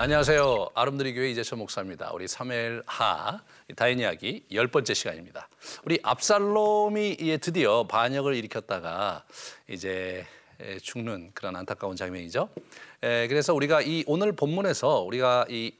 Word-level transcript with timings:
안녕하세요. 0.00 0.68
아름드리 0.76 1.12
교회 1.12 1.28
이재철 1.30 1.58
목사입니다. 1.58 2.12
우리 2.12 2.26
3일 2.26 2.84
하 2.86 3.42
다인 3.74 3.98
이야기 3.98 4.46
열 4.52 4.68
번째 4.68 4.94
시간입니다. 4.94 5.48
우리 5.84 5.98
압살롬이 6.04 7.16
드디어 7.42 7.84
반역을 7.88 8.36
일으켰다가 8.36 9.24
이제 9.68 10.24
죽는 10.82 11.32
그런 11.34 11.56
안타까운 11.56 11.96
장면이죠. 11.96 12.48
그래서 13.00 13.52
우리가 13.54 13.82
이 13.82 14.04
오늘 14.06 14.30
본문에서 14.36 15.00
우리가 15.00 15.46
이 15.50 15.74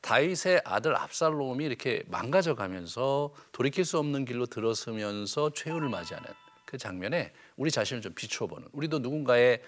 다윗의 0.00 0.62
아들 0.64 0.96
압살롬이 0.96 1.64
이렇게 1.64 2.02
망가져 2.08 2.56
가면서 2.56 3.32
돌이킬 3.52 3.84
수 3.84 4.00
없는 4.00 4.24
길로 4.24 4.46
들어서면서 4.46 5.52
최후를 5.54 5.88
맞이하는 5.88 6.28
그 6.64 6.76
장면에 6.76 7.32
우리 7.56 7.70
자신을 7.70 8.02
좀 8.02 8.14
비추어 8.14 8.48
보는 8.48 8.66
우리도 8.72 8.98
누군가의 8.98 9.62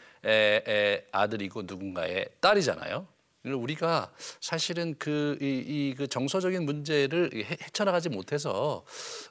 아들이고 1.12 1.62
누군가의 1.62 2.26
딸이잖아요. 2.40 3.06
우리가 3.44 4.10
사실은 4.40 4.94
그, 4.98 5.36
이, 5.40 5.46
이, 5.66 5.94
그 5.96 6.06
정서적인 6.06 6.64
문제를 6.64 7.30
헤쳐나가지 7.34 8.08
못해서 8.08 8.84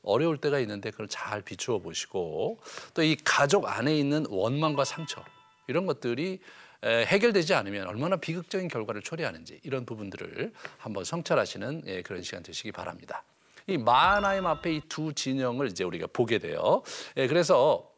어려울 0.03 0.37
때가 0.37 0.59
있는데 0.59 0.91
그걸 0.91 1.07
잘 1.07 1.41
비추어 1.41 1.79
보시고 1.79 2.59
또 2.93 3.01
이 3.01 3.15
가족 3.23 3.65
안에 3.67 3.97
있는 3.97 4.25
원망과 4.29 4.83
상처 4.85 5.23
이런 5.67 5.85
것들이 5.85 6.39
해결되지 6.83 7.53
않으면 7.53 7.87
얼마나 7.87 8.15
비극적인 8.17 8.67
결과를 8.67 9.01
초래하는지 9.01 9.59
이런 9.63 9.85
부분들을 9.85 10.51
한번 10.77 11.03
성찰하시는 11.03 11.83
예, 11.87 12.01
그런 12.01 12.21
시간 12.23 12.43
되시기 12.43 12.71
바랍니다. 12.71 13.23
이 13.67 13.77
마하나임 13.77 14.45
앞에 14.47 14.73
이 14.75 14.81
두 14.89 15.13
진영을 15.13 15.67
이제 15.67 15.83
우리가 15.83 16.07
보게 16.11 16.39
돼요. 16.39 16.81
예, 17.17 17.27
그래서 17.27 17.90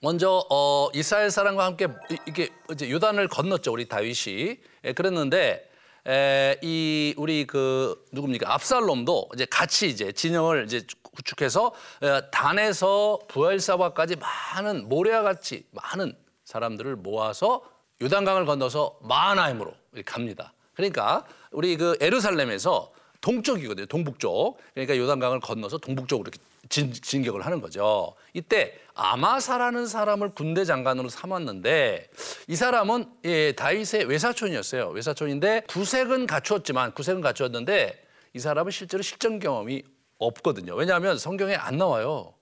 먼저 0.00 0.44
어, 0.50 0.88
이스라엘 0.94 1.30
사람과 1.30 1.64
함께 1.64 1.88
이게 2.26 2.50
이제 2.72 2.90
요단을 2.90 3.28
건넜죠 3.28 3.72
우리 3.72 3.88
다윗이 3.88 4.58
예, 4.84 4.92
그랬는데 4.92 5.68
에, 6.06 6.56
이 6.62 7.14
우리 7.16 7.46
그 7.46 8.04
누굽니까 8.12 8.54
압살롬도 8.54 9.30
이제 9.34 9.44
같이 9.46 9.88
이제 9.88 10.12
진영을 10.12 10.64
이제 10.66 10.86
구축해서 11.02 11.72
에, 12.02 12.30
단에서 12.30 13.18
부엘사바까지 13.28 14.16
많은 14.16 14.88
모래와 14.88 15.22
같이 15.22 15.66
많은 15.72 16.16
사람들을 16.44 16.96
모아서 16.96 17.62
요단강을 18.00 18.46
건너서 18.46 18.98
마하나임으로 19.02 19.72
갑니다. 20.06 20.54
그러니까 20.74 21.26
우리 21.50 21.76
그 21.76 21.96
에르살렘에서 22.00 22.92
동쪽이거든요. 23.20 23.86
동북쪽. 23.86 24.58
그러니까 24.74 24.96
요단강을 24.96 25.40
건너서 25.40 25.78
동북쪽으로 25.78 26.28
이렇게 26.28 26.38
진, 26.68 26.92
진격을 26.92 27.44
하는 27.44 27.60
거죠. 27.60 28.14
이때 28.34 28.74
아마사라는 28.94 29.86
사람을 29.86 30.34
군대 30.34 30.64
장관으로 30.64 31.08
삼았는데 31.08 32.10
이 32.48 32.56
사람은 32.56 33.06
예, 33.24 33.52
다윗의 33.52 34.04
외사촌이었어요. 34.06 34.88
외사촌인데 34.88 35.62
구색은 35.68 36.26
갖추었지만 36.26 36.94
구색은 36.94 37.20
갖추었는데 37.20 38.04
이 38.34 38.38
사람은 38.38 38.70
실제로 38.70 39.02
실전 39.02 39.38
경험이 39.38 39.84
없거든요. 40.18 40.74
왜냐하면 40.74 41.16
성경에 41.16 41.54
안 41.54 41.78
나와요. 41.78 42.34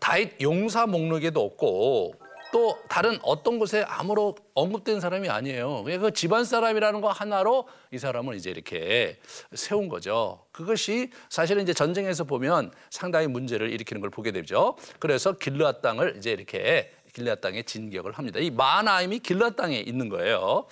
다윗 0.00 0.40
용사 0.40 0.86
목록에도 0.86 1.42
없고 1.42 2.14
또 2.52 2.78
다른 2.88 3.18
어떤 3.22 3.58
곳에 3.58 3.82
아무로 3.88 4.36
언급된 4.54 5.00
사람이 5.00 5.28
아니에요. 5.28 5.84
그 5.84 6.12
집안 6.12 6.44
사람이라는 6.44 7.00
거 7.00 7.08
하나로 7.08 7.66
이 7.90 7.98
사람을 7.98 8.36
이제 8.36 8.50
이렇게 8.50 9.18
세운 9.54 9.88
거죠. 9.88 10.44
그것이 10.52 11.10
사실은 11.30 11.62
이제 11.62 11.72
전쟁에서 11.72 12.24
보면 12.24 12.70
상당히 12.90 13.26
문제를 13.26 13.72
일으키는 13.72 14.00
걸 14.00 14.10
보게 14.10 14.30
되죠. 14.32 14.76
그래서 14.98 15.32
길르앗 15.32 15.80
땅을 15.80 16.16
이제 16.18 16.30
이렇게 16.30 16.92
길르앗 17.14 17.40
땅에 17.40 17.62
진격을 17.62 18.12
합니다. 18.12 18.38
이 18.38 18.50
마나임이 18.50 19.20
길르앗 19.20 19.56
땅에 19.56 19.78
있는 19.78 20.08
거예요. 20.08 20.66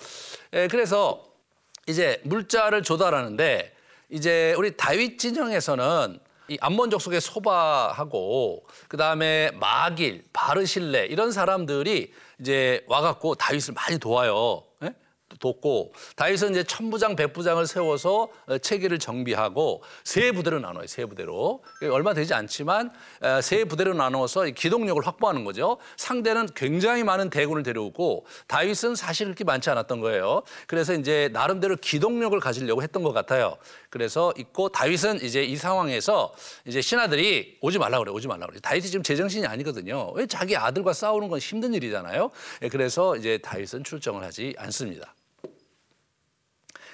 예, 0.53 0.67
그래서 0.67 1.23
이제 1.87 2.21
물자를 2.23 2.83
조달하는데 2.83 3.73
이제 4.09 4.53
우리 4.57 4.77
다윗 4.77 5.17
진영에서는 5.17 6.19
이 6.51 6.57
암몬 6.59 6.89
족 6.89 7.01
속의 7.01 7.21
소바하고 7.21 8.65
그 8.89 8.97
다음에 8.97 9.51
마길, 9.51 10.25
바르실레 10.33 11.05
이런 11.05 11.31
사람들이 11.31 12.11
이제 12.41 12.83
와갖고 12.87 13.35
다윗을 13.35 13.73
많이 13.73 13.97
도와요. 13.97 14.65
예? 15.41 15.51
돕고 15.51 15.93
다윗은 16.15 16.51
이제 16.51 16.63
천부장 16.63 17.15
백부장을 17.15 17.65
세워서 17.67 18.29
어, 18.47 18.57
체계를 18.57 18.99
정비하고 18.99 19.83
세 20.03 20.31
부대로 20.31 20.59
나눠요. 20.59 20.87
세 20.87 21.05
부대로 21.05 21.63
얼마 21.91 22.13
되지 22.13 22.33
않지만 22.33 22.91
어, 23.21 23.41
세 23.41 23.65
부대로 23.65 23.93
나눠서 23.93 24.45
기동력을 24.45 25.05
확보하는 25.05 25.43
거죠. 25.43 25.77
상대는 25.97 26.49
굉장히 26.55 27.03
많은 27.03 27.29
대군을 27.29 27.63
데려오고 27.63 28.25
다윗은 28.47 28.95
사실 28.95 29.25
그렇게 29.25 29.43
많지 29.43 29.69
않았던 29.69 29.99
거예요. 29.99 30.43
그래서 30.67 30.93
이제 30.93 31.29
나름대로 31.33 31.75
기동력을 31.75 32.39
가지려고 32.39 32.83
했던 32.83 33.03
것 33.03 33.11
같아요. 33.11 33.57
그래서 33.89 34.33
있고 34.37 34.69
다윗은 34.69 35.21
이제 35.23 35.43
이 35.43 35.55
상황에서 35.57 36.33
이제 36.65 36.81
신하들이 36.81 37.57
오지 37.61 37.79
말라 37.79 37.99
그래 37.99 38.11
오지 38.11 38.27
말라 38.27 38.45
그래 38.45 38.59
다윗이 38.61 38.87
지금 38.87 39.03
제정신이 39.03 39.45
아니거든요. 39.47 40.11
왜 40.13 40.25
자기 40.27 40.55
아들과 40.55 40.93
싸우는 40.93 41.27
건 41.27 41.39
힘든 41.39 41.73
일이잖아요. 41.73 42.29
예, 42.61 42.69
그래서 42.69 43.15
이제 43.15 43.39
다윗은 43.39 43.83
출정을 43.83 44.23
하지 44.23 44.53
않습니다. 44.57 45.13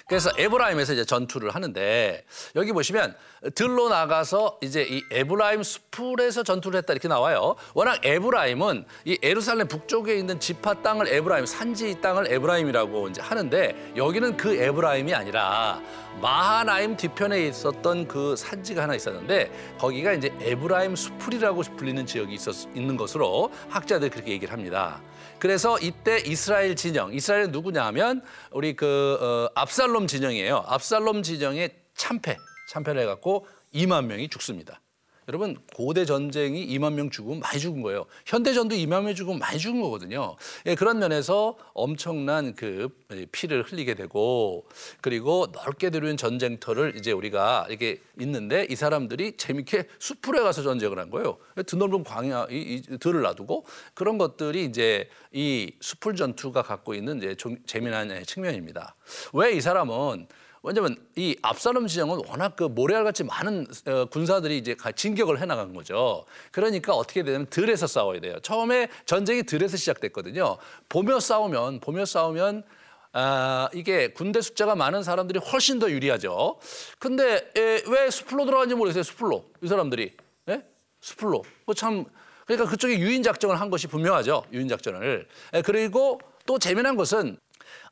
그래서 0.08 0.30
에브라임에서 0.38 0.94
이제 0.94 1.04
전투를 1.04 1.50
하는데 1.50 2.24
여기 2.56 2.72
보시면 2.72 3.14
들로 3.54 3.90
나가서 3.90 4.58
이제 4.62 4.82
이 4.88 5.02
에브라임 5.12 5.62
수풀에서 5.62 6.42
전투를 6.42 6.78
했다 6.78 6.94
이렇게 6.94 7.08
나와요. 7.08 7.56
워낙 7.74 8.00
에브라임은 8.02 8.86
이 9.04 9.18
예루살렘 9.22 9.68
북쪽에 9.68 10.16
있는 10.16 10.40
지파 10.40 10.82
땅을 10.82 11.08
에브라임 11.08 11.44
산지 11.44 12.00
땅을 12.00 12.32
에브라임이라고 12.32 13.08
이제 13.08 13.20
하는데 13.20 13.92
여기는 13.96 14.38
그 14.38 14.56
에브라임이 14.56 15.12
아니라 15.12 15.82
마하나임 16.22 16.96
뒤편에 16.96 17.46
있었던 17.46 18.08
그 18.08 18.34
산지가 18.34 18.84
하나 18.84 18.94
있었는데 18.94 19.76
거기가 19.78 20.14
이제 20.14 20.34
에브라임 20.40 20.96
수풀이라고 20.96 21.60
불리는 21.76 22.06
지역이 22.06 22.32
있었 22.32 22.66
있는 22.74 22.96
것으로 22.96 23.52
학자들이 23.68 24.10
그렇게 24.10 24.32
얘기를 24.32 24.54
합니다. 24.54 25.02
그래서 25.38 25.78
이때 25.78 26.18
이스라엘 26.18 26.74
진영, 26.74 27.12
이스라엘 27.14 27.50
누구냐 27.50 27.84
하면 27.86 28.22
우리 28.50 28.74
그 28.74 29.18
어, 29.20 29.52
압살롬 29.54 30.06
진영이에요. 30.06 30.64
압살롬 30.66 31.22
진영의 31.22 31.70
참패, 31.94 32.36
참패를 32.70 33.02
해갖고 33.02 33.46
2만 33.74 34.06
명이 34.06 34.28
죽습니다. 34.28 34.80
여러분 35.28 35.58
고대 35.74 36.06
전쟁이 36.06 36.66
2만 36.66 36.94
명 36.94 37.10
죽으면 37.10 37.40
많이 37.40 37.60
죽은 37.60 37.82
거예요. 37.82 38.06
현대전도 38.24 38.74
2만 38.74 39.02
명 39.04 39.14
죽으면 39.14 39.38
많이 39.38 39.58
죽은 39.58 39.82
거거든요. 39.82 40.36
예, 40.64 40.74
그런 40.74 40.98
면에서 40.98 41.56
엄청난 41.74 42.54
그 42.54 42.88
피를 43.30 43.62
흘리게 43.62 43.94
되고 43.94 44.66
그리고 45.02 45.48
넓게 45.52 45.90
들여온 45.90 46.16
전쟁터를 46.16 46.94
이제 46.96 47.12
우리가 47.12 47.66
이렇게 47.68 48.00
있는데 48.18 48.66
이 48.70 48.74
사람들이 48.74 49.36
재밌게 49.36 49.88
숲풀에 49.98 50.40
가서 50.40 50.62
전쟁을 50.62 50.98
한 50.98 51.10
거예요. 51.10 51.36
드넓은 51.66 52.04
광야 52.04 52.46
이, 52.50 52.82
이 52.90 52.98
들을 52.98 53.20
놔두고 53.20 53.66
그런 53.92 54.16
것들이 54.16 54.64
이제 54.64 55.10
이 55.32 55.72
숲풀 55.80 56.16
전투가 56.16 56.62
갖고 56.62 56.94
있는 56.94 57.18
이제 57.18 57.34
좀 57.34 57.58
재미난 57.66 58.08
측면입니다. 58.24 58.94
왜 59.34 59.48
이 59.58 59.60
사람은 59.60 60.28
왜냐면 60.62 60.96
이 61.16 61.36
압살롬 61.42 61.86
지정은 61.86 62.20
워낙 62.26 62.56
그 62.56 62.64
모래알같이 62.64 63.24
많은 63.24 63.66
어, 63.86 64.04
군사들이 64.06 64.58
이제 64.58 64.76
진격을 64.96 65.40
해나간 65.40 65.74
거죠. 65.74 66.24
그러니까 66.50 66.94
어떻게 66.94 67.22
되냐면 67.22 67.46
들에서 67.46 67.86
싸워야 67.86 68.20
돼요. 68.20 68.38
처음에 68.40 68.88
전쟁이 69.06 69.42
들에서 69.42 69.76
시작됐거든요. 69.76 70.58
보며 70.88 71.20
싸우면 71.20 71.80
보며 71.80 72.04
싸우면 72.04 72.64
아, 73.12 73.68
이게 73.72 74.08
군대 74.12 74.40
숫자가 74.40 74.74
많은 74.74 75.02
사람들이 75.02 75.38
훨씬 75.38 75.78
더 75.78 75.90
유리하죠. 75.90 76.58
근데 76.98 77.50
에, 77.56 77.82
왜 77.86 78.10
숲으로 78.10 78.44
들어간지 78.44 78.74
모르겠어요. 78.74 79.02
숲으로 79.02 79.44
이 79.62 79.68
사람들이 79.68 80.16
예? 80.48 80.62
숲으로 81.00 81.42
뭐참 81.64 82.04
그러니까 82.46 82.68
그쪽에 82.70 82.98
유인 82.98 83.22
작전을 83.22 83.60
한 83.60 83.70
것이 83.70 83.86
분명하죠. 83.86 84.44
유인 84.52 84.68
작전을 84.68 85.26
에, 85.54 85.62
그리고 85.62 86.20
또 86.46 86.58
재미난 86.58 86.96
것은 86.96 87.38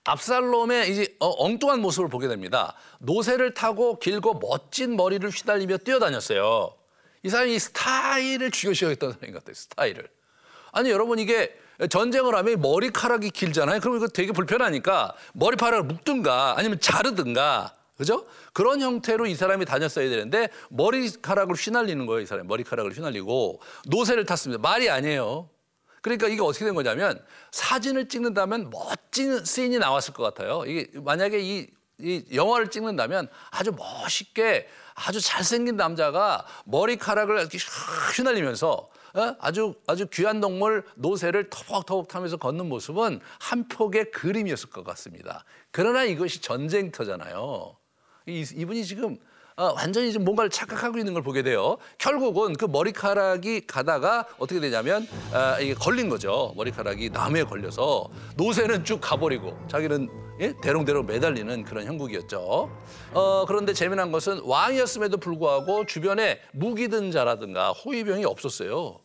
압살롬의 0.04 0.90
이제 0.90 1.16
어, 1.18 1.44
엉뚱한 1.44 1.80
모습을 1.80 2.08
보게 2.08 2.28
됩니다. 2.28 2.74
노새를 3.00 3.54
타고 3.54 3.98
길고 3.98 4.34
멋진 4.34 4.96
머리를 4.96 5.28
휘날리며 5.28 5.78
뛰어다녔어요. 5.78 6.74
이 7.22 7.28
사람이 7.28 7.58
스타일을 7.58 8.50
중요시하겠다는 8.50 9.14
사람인 9.14 9.32
것 9.32 9.40
같아요. 9.40 9.54
스타일을. 9.54 10.08
아니 10.72 10.90
여러분 10.90 11.18
이게 11.18 11.58
전쟁을 11.90 12.34
하면 12.36 12.60
머리카락이 12.60 13.30
길잖아요. 13.30 13.80
그럼 13.80 13.96
이거 13.96 14.06
되게 14.06 14.32
불편하니까 14.32 15.14
머리카락을 15.34 15.84
묶든가 15.84 16.54
아니면 16.56 16.80
자르든가 16.80 17.74
그죠? 17.96 18.26
그런 18.52 18.80
형태로 18.80 19.26
이 19.26 19.34
사람이 19.34 19.64
다녔어야 19.64 20.08
되는데 20.08 20.50
머리카락을 20.68 21.54
휘날리는 21.54 22.04
거예요. 22.06 22.20
이 22.20 22.26
사람이 22.26 22.46
머리카락을 22.46 22.92
휘날리고 22.92 23.60
노새를 23.86 24.24
탔습니다. 24.26 24.60
말이 24.60 24.88
아니에요. 24.90 25.48
그러니까 26.06 26.28
이게 26.28 26.40
어떻게 26.40 26.64
된 26.64 26.76
거냐면 26.76 27.20
사진을 27.50 28.08
찍는다면 28.08 28.70
멋진 28.70 29.44
씬이 29.44 29.78
나왔을 29.78 30.14
것 30.14 30.22
같아요. 30.22 30.62
이게 30.64 30.88
만약에 31.00 31.40
이, 31.40 31.66
이 31.98 32.24
영화를 32.32 32.68
찍는다면 32.68 33.28
아주 33.50 33.72
멋있게 33.72 34.68
아주 34.94 35.20
잘생긴 35.20 35.74
남자가 35.76 36.46
머리카락을 36.66 37.40
이렇게 37.40 37.58
휘날리면서 38.16 38.88
어? 39.14 39.36
아주 39.40 39.74
아주 39.88 40.06
귀한 40.12 40.40
동물 40.40 40.84
노새를 40.94 41.50
터벅터벅 41.50 42.06
타면서 42.06 42.36
걷는 42.36 42.68
모습은 42.68 43.18
한 43.40 43.66
폭의 43.66 44.12
그림이었을 44.12 44.70
것 44.70 44.84
같습니다. 44.84 45.44
그러나 45.72 46.04
이것이 46.04 46.40
전쟁터잖아요. 46.40 47.76
이, 48.26 48.46
이분이 48.54 48.84
지금 48.84 49.18
어, 49.58 49.72
완전히 49.74 50.12
지금 50.12 50.26
뭔가를 50.26 50.50
착각하고 50.50 50.98
있는 50.98 51.14
걸 51.14 51.22
보게 51.22 51.42
돼요. 51.42 51.78
결국은 51.96 52.52
그 52.52 52.66
머리카락이 52.66 53.66
가다가 53.66 54.26
어떻게 54.38 54.60
되냐면 54.60 55.08
아, 55.32 55.58
이게 55.58 55.72
걸린 55.72 56.10
거죠. 56.10 56.52
머리카락이 56.56 57.08
나무에 57.08 57.42
걸려서 57.42 58.06
노새는 58.36 58.84
쭉 58.84 59.00
가버리고 59.00 59.56
자기는 59.66 60.10
예? 60.40 60.52
대롱대롱 60.60 61.06
매달리는 61.06 61.64
그런 61.64 61.86
형국이었죠. 61.86 62.70
어, 63.14 63.44
그런데 63.48 63.72
재미난 63.72 64.12
것은 64.12 64.40
왕이었음에도 64.44 65.16
불구하고 65.16 65.86
주변에 65.86 66.40
무기든 66.52 67.10
자라든가 67.10 67.72
호위병이 67.72 68.26
없었어요. 68.26 69.00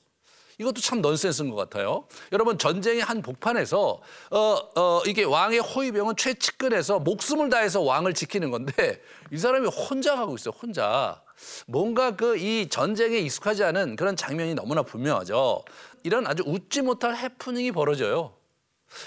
이것도 0.57 0.81
참 0.81 1.01
넌센스인 1.01 1.49
것 1.49 1.55
같아요. 1.55 2.05
여러분 2.31 2.57
전쟁의 2.57 3.01
한 3.01 3.21
복판에서 3.21 4.01
어, 4.31 4.37
어, 4.75 5.01
이게 5.05 5.23
왕의 5.23 5.59
호위병은 5.59 6.15
최측근에서 6.17 6.99
목숨을 6.99 7.49
다해서 7.49 7.81
왕을 7.81 8.13
지키는 8.13 8.51
건데 8.51 9.01
이 9.31 9.37
사람이 9.37 9.67
혼자 9.67 10.15
가고 10.15 10.35
있어요. 10.35 10.53
혼자. 10.61 11.21
뭔가 11.65 12.15
그 12.15 12.37
이 12.41 12.67
전쟁에 12.69 13.17
익숙하지 13.19 13.63
않은 13.63 13.95
그런 13.95 14.15
장면이 14.15 14.55
너무나 14.55 14.81
분명하죠. 14.81 15.63
이런 16.03 16.25
아주 16.25 16.43
웃지 16.45 16.81
못할 16.81 17.15
해프닝이 17.15 17.71
벌어져요. 17.71 18.35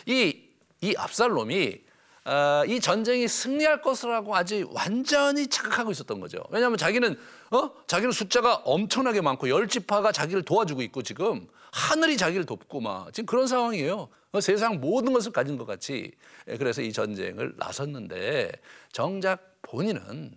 이, 0.07 0.41
이 0.81 0.95
압살롬이 0.97 1.84
어, 2.25 2.65
이 2.67 2.81
전쟁이 2.81 3.29
승리할 3.29 3.83
것이라고 3.83 4.35
아직 4.35 4.67
완전히 4.73 5.47
착각하고 5.47 5.91
있었던 5.91 6.21
거죠. 6.21 6.43
왜냐하면 6.51 6.79
자기는 6.79 7.19
어? 7.51 7.71
자기는 7.87 8.13
숫자가 8.13 8.63
엄청나게 8.65 9.21
많고 9.21 9.49
열 9.51 9.69
지파가 9.69 10.11
자기를 10.11 10.43
도와주고 10.43 10.81
있고 10.83 11.03
지금 11.03 11.47
하늘이 11.71 12.17
자기를 12.17 12.47
돕고 12.47 12.81
막 12.81 13.13
지금 13.13 13.27
그런 13.27 13.47
상황이에요. 13.47 14.09
어, 14.33 14.41
세상 14.41 14.81
모든 14.81 15.13
것을 15.13 15.33
가진 15.33 15.59
것 15.59 15.67
같이 15.67 16.13
예, 16.49 16.57
그래서 16.57 16.81
이 16.81 16.93
전쟁을 16.93 17.55
나섰는데 17.57 18.53
정작 18.91 19.57
본인은 19.63 20.33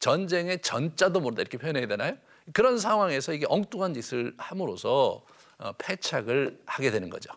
전쟁의 0.00 0.60
전자도 0.60 1.20
모른다 1.20 1.40
이렇게 1.40 1.56
표현해야 1.56 1.86
되나요? 1.86 2.16
그런 2.52 2.78
상황에서 2.78 3.32
이게 3.32 3.46
엉뚱한 3.48 3.94
짓을 3.94 4.34
함으로써 4.36 5.24
어, 5.56 5.72
패착을 5.78 6.60
하게 6.66 6.90
되는 6.90 7.08
거죠. 7.08 7.30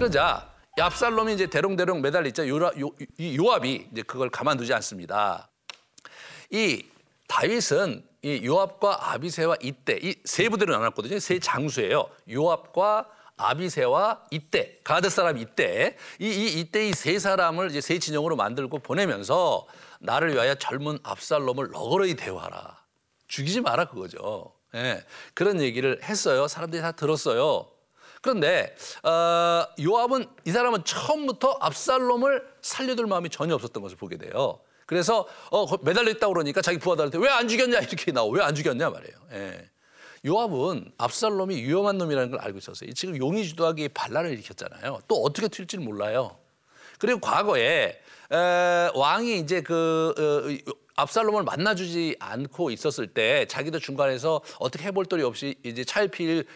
그러자 0.00 0.50
압살롬이 0.78 1.34
이제 1.34 1.46
대롱대롱 1.46 2.02
요, 2.48 2.90
이 3.18 3.36
요압이 3.36 3.88
이제 3.92 4.00
그걸 4.00 4.30
가만두지 4.30 4.72
않습니다. 4.72 5.50
이 6.48 6.86
다윗은 7.28 8.02
이 8.22 8.40
요압과 8.46 9.12
아비세와 9.12 9.56
이때 9.60 9.98
이 10.02 10.14
세 10.24 10.48
부대로 10.48 10.72
나눴거든요. 10.72 11.18
세 11.18 11.38
장수예요. 11.38 12.08
요압과 12.30 13.10
아비세와 13.36 14.22
이때 14.30 14.78
가드 14.84 15.10
사람 15.10 15.36
이때 15.36 15.98
이, 16.18 16.28
이 16.28 16.60
이때 16.60 16.88
이 16.88 16.94
세 16.94 17.18
사람을 17.18 17.68
이제 17.68 17.82
세 17.82 17.98
진영으로 17.98 18.36
만들고 18.36 18.78
보내면서 18.78 19.66
나를 20.00 20.32
위하여 20.32 20.54
젊은 20.54 20.98
압살롬을 21.02 21.72
너그러이 21.72 22.14
대우하라. 22.14 22.78
죽이지 23.28 23.60
마라 23.60 23.84
그거죠. 23.84 24.54
예, 24.74 25.04
그런 25.34 25.60
얘기를 25.60 26.00
했어요. 26.02 26.48
사람들이 26.48 26.80
다 26.80 26.92
들었어요. 26.92 27.68
그런데 28.20 28.74
어, 29.02 29.64
요압은 29.80 30.26
이 30.44 30.50
사람은 30.50 30.84
처음부터 30.84 31.56
압살롬을 31.60 32.46
살려둘 32.60 33.06
마음이 33.06 33.30
전혀 33.30 33.54
없었던 33.54 33.82
것을 33.82 33.96
보게 33.96 34.18
돼요. 34.18 34.60
그래서 34.86 35.26
어, 35.50 35.66
매달려 35.82 36.10
있다고 36.10 36.32
그러니까 36.34 36.60
자기 36.60 36.78
부하들한테 36.78 37.18
왜 37.18 37.28
안 37.28 37.48
죽였냐 37.48 37.78
이렇게 37.78 38.12
나오 38.12 38.28
왜안 38.30 38.54
죽였냐 38.54 38.90
말이에요. 38.90 39.16
예. 39.32 39.70
요압은 40.26 40.92
압살롬이 40.98 41.62
위험한 41.62 41.96
놈이라는 41.96 42.30
걸 42.32 42.40
알고 42.40 42.58
있었어요. 42.58 42.92
지금 42.92 43.16
용의 43.16 43.46
주도하기 43.46 43.88
반란을 43.90 44.32
일으켰잖아요. 44.32 45.00
또 45.08 45.22
어떻게 45.22 45.48
튈지 45.48 45.78
몰라요. 45.78 46.36
그리고 46.98 47.20
과거에 47.20 47.98
에, 48.32 48.90
왕이 48.94 49.38
이제 49.38 49.62
그 49.62 50.12
어, 50.66 50.72
압살롬을 51.00 51.44
만나주지 51.44 52.16
않고 52.18 52.70
있었을 52.70 53.08
때 53.08 53.46
자기도 53.46 53.78
중간에서 53.78 54.42
어떻게 54.58 54.84
해볼 54.84 55.06
도리 55.06 55.22
없이 55.22 55.54
이제 55.62 55.84
차일필 55.84 56.46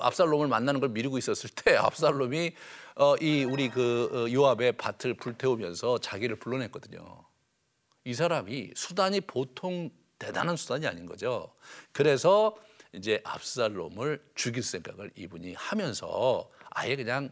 압살롬을 0.00 0.48
만나는 0.48 0.80
걸 0.80 0.90
미루고 0.90 1.18
있었을 1.18 1.50
때 1.50 1.76
압살롬이 1.78 2.54
어, 2.96 3.16
이 3.16 3.44
우리 3.44 3.68
그 3.68 4.10
어, 4.12 4.32
요압의 4.32 4.72
밭을 4.72 5.14
불태우면서 5.14 5.98
자기를 5.98 6.36
불러냈거든요. 6.36 7.24
이 8.04 8.14
사람이 8.14 8.72
수단이 8.74 9.20
보통 9.22 9.90
대단한 10.18 10.56
수단이 10.56 10.86
아닌 10.86 11.06
거죠. 11.06 11.52
그래서 11.92 12.56
이제 12.92 13.20
압살롬을 13.24 14.22
죽일 14.34 14.62
생각을 14.62 15.10
이분이 15.16 15.54
하면서 15.54 16.48
아예 16.70 16.94
그냥 16.96 17.30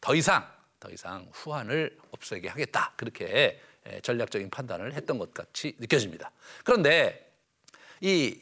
더 0.00 0.14
이상 0.14 0.46
더 0.78 0.90
이상 0.90 1.28
후한을 1.32 1.98
없애게 2.12 2.48
하겠다 2.48 2.94
그렇게 2.96 3.60
전략적인 4.02 4.50
판단을 4.50 4.94
했던 4.94 5.18
것 5.18 5.34
같이 5.34 5.74
느껴집니다. 5.78 6.30
그런데 6.64 7.32
이 8.00 8.38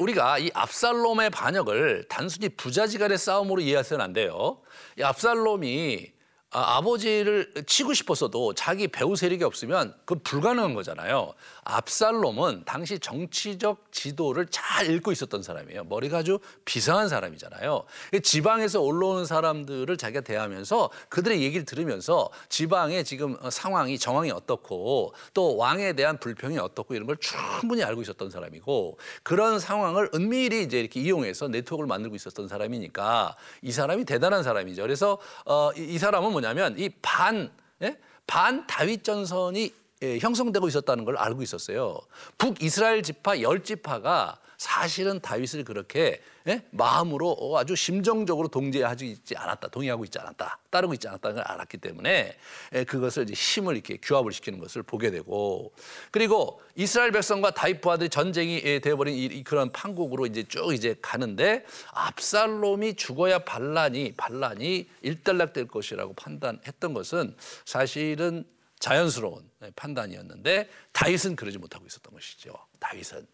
우리가 0.00 0.38
이 0.38 0.50
압살롬의 0.54 1.30
반역을 1.30 2.06
단순히 2.08 2.48
부자지간의 2.48 3.16
싸움으로 3.18 3.60
이해해서는 3.60 4.04
안 4.04 4.12
돼요. 4.12 4.60
이 4.98 5.02
압살롬이 5.02 6.12
아, 6.50 6.80
버지를 6.80 7.52
치고 7.66 7.92
싶었어도 7.92 8.54
자기 8.54 8.88
배우 8.88 9.16
세력이 9.16 9.44
없으면 9.44 9.94
그건 10.06 10.22
불가능한 10.22 10.72
거잖아요. 10.72 11.34
압살롬은 11.64 12.62
당시 12.64 12.98
정치적 12.98 13.92
지도를 13.92 14.46
잘 14.50 14.90
읽고 14.90 15.12
있었던 15.12 15.42
사람이에요. 15.42 15.84
머리가 15.84 16.18
아주 16.18 16.38
비상한 16.64 17.10
사람이잖아요. 17.10 17.84
지방에서 18.22 18.80
올라오는 18.80 19.26
사람들을 19.26 19.94
자기가 19.98 20.22
대하면서 20.22 20.88
그들의 21.10 21.42
얘기를 21.42 21.66
들으면서 21.66 22.30
지방의 22.48 23.04
지금 23.04 23.36
상황이 23.50 23.98
정황이 23.98 24.30
어떻고 24.30 25.12
또 25.34 25.58
왕에 25.58 25.92
대한 25.92 26.18
불평이 26.18 26.56
어떻고 26.58 26.94
이런 26.94 27.06
걸 27.06 27.18
충분히 27.18 27.82
알고 27.82 28.00
있었던 28.00 28.30
사람이고 28.30 28.98
그런 29.22 29.60
상황을 29.60 30.08
은밀히 30.14 30.62
이제 30.62 30.80
이렇게 30.80 31.00
이용해서 31.00 31.48
네트워크를 31.48 31.86
만들고 31.86 32.16
있었던 32.16 32.48
사람이니까 32.48 33.36
이 33.60 33.70
사람이 33.70 34.06
대단한 34.06 34.42
사람이죠. 34.42 34.80
그래서 34.80 35.18
어, 35.44 35.70
이 35.76 35.98
사람은 35.98 36.37
뭐냐면 36.38 36.78
이 36.78 36.88
반, 37.02 37.50
예? 37.82 37.96
반 38.26 38.66
다윗 38.66 39.04
전선이 39.04 39.72
예, 40.02 40.18
형성되고 40.18 40.68
있었다는 40.68 41.04
걸 41.04 41.16
알고 41.16 41.42
있었어요. 41.42 41.98
북 42.36 42.62
이스라엘 42.62 43.02
지파 43.02 43.40
열 43.40 43.64
지파가 43.64 44.38
사실은 44.56 45.20
다윗을 45.20 45.64
그렇게 45.64 46.20
예? 46.48 46.64
마음으로 46.70 47.30
어, 47.32 47.58
아주 47.58 47.76
심정적으로 47.76 48.48
동제하지 48.48 49.06
있지 49.10 49.36
않았다, 49.36 49.68
동의하고 49.68 50.04
있지 50.04 50.18
않았다, 50.18 50.58
따르고 50.70 50.94
있지 50.94 51.06
않았다는 51.06 51.36
걸 51.36 51.44
알았기 51.44 51.78
때문에 51.78 52.36
예, 52.74 52.84
그것을 52.84 53.24
이제 53.24 53.34
힘을 53.34 53.74
이렇게 53.74 53.98
규합을 54.00 54.32
시키는 54.32 54.58
것을 54.58 54.82
보게 54.82 55.10
되고 55.10 55.72
그리고 56.10 56.62
이스라엘 56.74 57.12
백성과 57.12 57.52
부하들이 57.80 58.08
전쟁이 58.08 58.62
예, 58.64 58.78
되어버린 58.78 59.14
이, 59.14 59.44
그런 59.44 59.70
판국으로 59.72 60.26
이제 60.26 60.42
쭉 60.44 60.72
이제 60.72 60.96
가는데 61.02 61.64
압살롬이 61.92 62.94
죽어야 62.94 63.40
반란이 63.40 64.14
반란이 64.16 64.88
일단락될 65.02 65.68
것이라고 65.68 66.14
판단했던 66.14 66.94
것은 66.94 67.36
사실은 67.66 68.44
자연스러운 68.78 69.50
판단이었는데 69.76 70.68
다윗은 70.92 71.36
그러지 71.36 71.58
못하고 71.58 71.84
있었던 71.86 72.14
것이죠. 72.14 72.54
다윗은 72.78 73.26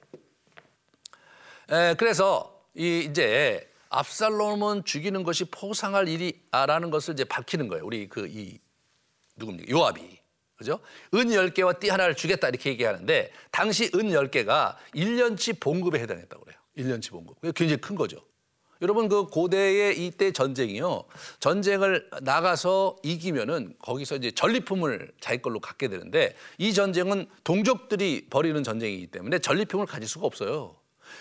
에, 1.71 1.95
그래서 1.95 2.54
이 2.75 3.07
이제 3.09 3.69
압살롬은 3.91 4.85
죽이는 4.85 5.23
것이 5.23 5.45
포상할 5.45 6.09
일이라는 6.09 6.91
것을 6.91 7.15
이제 7.15 7.25
밝히는 7.25 7.69
거예요. 7.69 7.85
우리 7.85 8.09
그 8.09 8.27
이 8.27 8.59
누굽니까? 9.37 9.71
요압이. 9.71 10.19
그죠? 10.57 10.79
은 11.15 11.27
10개와 11.27 11.79
띠 11.81 11.89
하나를 11.89 12.15
주겠다 12.15 12.49
이렇게 12.49 12.71
얘기하는데 12.71 13.33
당시 13.51 13.85
은 13.95 14.11
10개가 14.11 14.77
1년치 14.95 15.59
봉급에 15.61 15.99
해당했다고 15.99 16.45
그래요. 16.45 16.59
1년치 16.79 17.11
봉급. 17.11 17.41
굉장히 17.41 17.77
큰 17.81 17.97
거죠. 17.97 18.19
여러분 18.83 19.09
그 19.09 19.27
고대의 19.27 20.05
이때 20.05 20.33
전쟁이요. 20.33 21.05
전쟁을 21.41 22.09
나가서 22.23 22.97
이기면은 23.03 23.75
거기서 23.79 24.17
이제 24.17 24.31
전리품을 24.31 25.13
자기 25.21 25.41
걸로 25.43 25.59
갖게 25.59 25.89
되는데 25.89 26.37
이 26.59 26.73
전쟁은 26.73 27.27
동족들이 27.45 28.29
벌이는 28.31 28.63
전쟁이기 28.63 29.09
때문에 29.09 29.39
전리품을 29.39 29.87
가질 29.87 30.09
수가 30.09 30.27
없어요. 30.27 30.77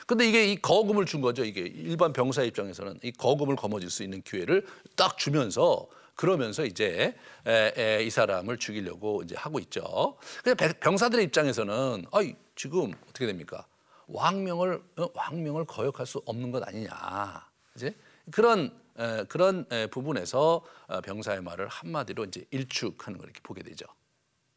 근데 0.07 0.27
이게 0.27 0.51
이 0.51 0.55
거금을 0.55 1.05
준 1.05 1.21
거죠. 1.21 1.43
이게 1.43 1.61
일반 1.61 2.13
병사 2.13 2.43
입장에서는 2.43 2.99
이 3.03 3.11
거금을 3.11 3.55
거머쥘 3.55 3.89
수 3.89 4.03
있는 4.03 4.21
기회를 4.21 4.65
딱 4.95 5.17
주면서 5.17 5.87
그러면서 6.15 6.65
이제 6.65 7.15
에, 7.45 7.73
에, 7.77 8.03
이 8.03 8.09
사람을 8.09 8.57
죽이려고 8.57 9.23
이제 9.23 9.35
하고 9.35 9.59
있죠. 9.59 10.17
그래서 10.43 10.73
병사들의 10.79 11.25
입장에서는 11.25 12.05
아이 12.11 12.35
지금 12.55 12.93
어떻게 13.09 13.25
됩니까? 13.25 13.65
왕명을 14.07 14.83
어, 14.97 15.07
왕명을 15.13 15.65
거역할 15.65 16.05
수 16.05 16.21
없는 16.25 16.51
것 16.51 16.67
아니냐. 16.67 16.89
이제 17.75 17.95
그런 18.31 18.71
에, 18.97 19.23
그런 19.23 19.65
에, 19.71 19.87
부분에서 19.87 20.61
어, 20.87 21.01
병사의 21.01 21.41
말을 21.41 21.67
한마디로 21.67 22.25
이제 22.25 22.45
일축하는 22.51 23.17
걸 23.17 23.27
이렇게 23.27 23.39
보게 23.41 23.63
되죠. 23.63 23.85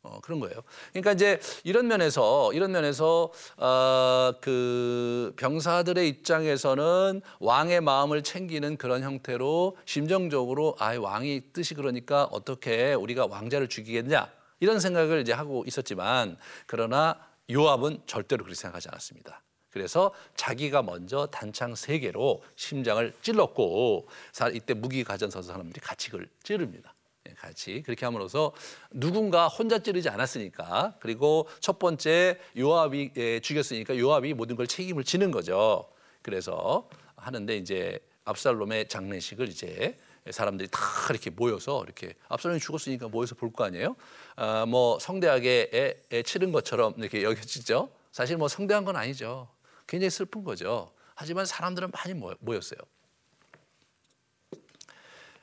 어, 0.07 0.21
그런 0.23 0.41
거예요. 0.41 0.63
그러니까 0.93 1.13
이제 1.13 1.41
이런 1.65 1.89
면에서 1.89 2.53
이런 2.53 2.73
면에서 2.73 3.33
어, 3.57 4.33
그 4.41 5.35
병사들의 5.37 6.09
입장에서는 6.09 7.21
왕의 7.41 7.81
마음을 7.81 8.23
챙기는 8.23 8.77
그런 8.77 9.03
형태로 9.03 9.77
심정적으로 9.85 10.77
아 10.79 10.97
왕이 10.97 11.53
뜻이 11.53 11.75
그러니까 11.75 12.25
어떻게 12.25 12.95
우리가 12.95 13.27
왕자를 13.27 13.69
죽이겠냐 13.69 14.31
이런 14.61 14.81
생각을 14.81 15.21
이제 15.21 15.33
하고 15.33 15.65
있었지만 15.67 16.37
그러나 16.67 17.19
요압은 17.51 18.03
절대로 18.07 18.45
그렇게 18.45 18.57
생각하지 18.57 18.89
않았습니다. 18.89 19.43
그래서 19.71 20.15
자기가 20.37 20.83
먼저 20.83 21.27
단창 21.27 21.75
세 21.75 21.99
개로 21.99 22.43
심장을 22.57 23.15
찔렀고 23.21 24.09
이때 24.55 24.73
무기 24.73 25.05
가전 25.05 25.31
서서 25.31 25.53
사람들이 25.53 25.81
같이 25.81 26.11
그걸 26.11 26.29
찌릅니다. 26.43 26.96
예, 27.37 27.41
같이 27.41 27.83
그렇게 27.83 28.05
함으로써 28.05 28.53
누군가 28.91 29.49
혼자 29.49 29.79
찌르지 29.79 30.09
않았으니까 30.09 30.95
그리고 31.01 31.49
첫 31.61 31.79
번째 31.79 32.39
요압이 32.57 33.13
예, 33.17 33.41
죽였으니까 33.41 33.99
요압이 33.99 34.35
모든 34.35 34.57
걸 34.57 34.67
책임을 34.67 35.05
지는 35.05 35.31
거죠. 35.31 35.89
그래서 36.23 36.89
하는데 37.17 37.57
이제 37.57 37.99
압살롬의 38.25 38.89
장례식을 38.89 39.49
이제 39.49 39.99
사람들이 40.29 40.69
다 40.71 40.81
이렇게 41.11 41.31
모여서 41.31 41.85
이렇게 41.85 42.15
압살롬이 42.29 42.61
죽었으니까 42.61 43.09
모여서 43.09 43.37
볼 43.37 43.53
거 43.53 43.65
아니에요? 43.65 43.95
아, 44.35 44.67
뭐 44.67 44.99
성대하게 44.99 45.71
애, 45.73 45.95
애 46.13 46.23
치른 46.25 46.51
것처럼 46.51 46.95
이렇게 46.99 47.23
여겨지죠. 47.23 47.91
사실 48.11 48.37
뭐 48.37 48.49
성대한 48.49 48.85
건 48.85 48.97
아니죠. 48.97 49.49
굉장히 49.87 50.11
슬픈 50.11 50.43
거죠. 50.43 50.91
하지만 51.15 51.47
사람들은 51.47 51.93
많이 51.93 52.15
모였어요. 52.41 52.81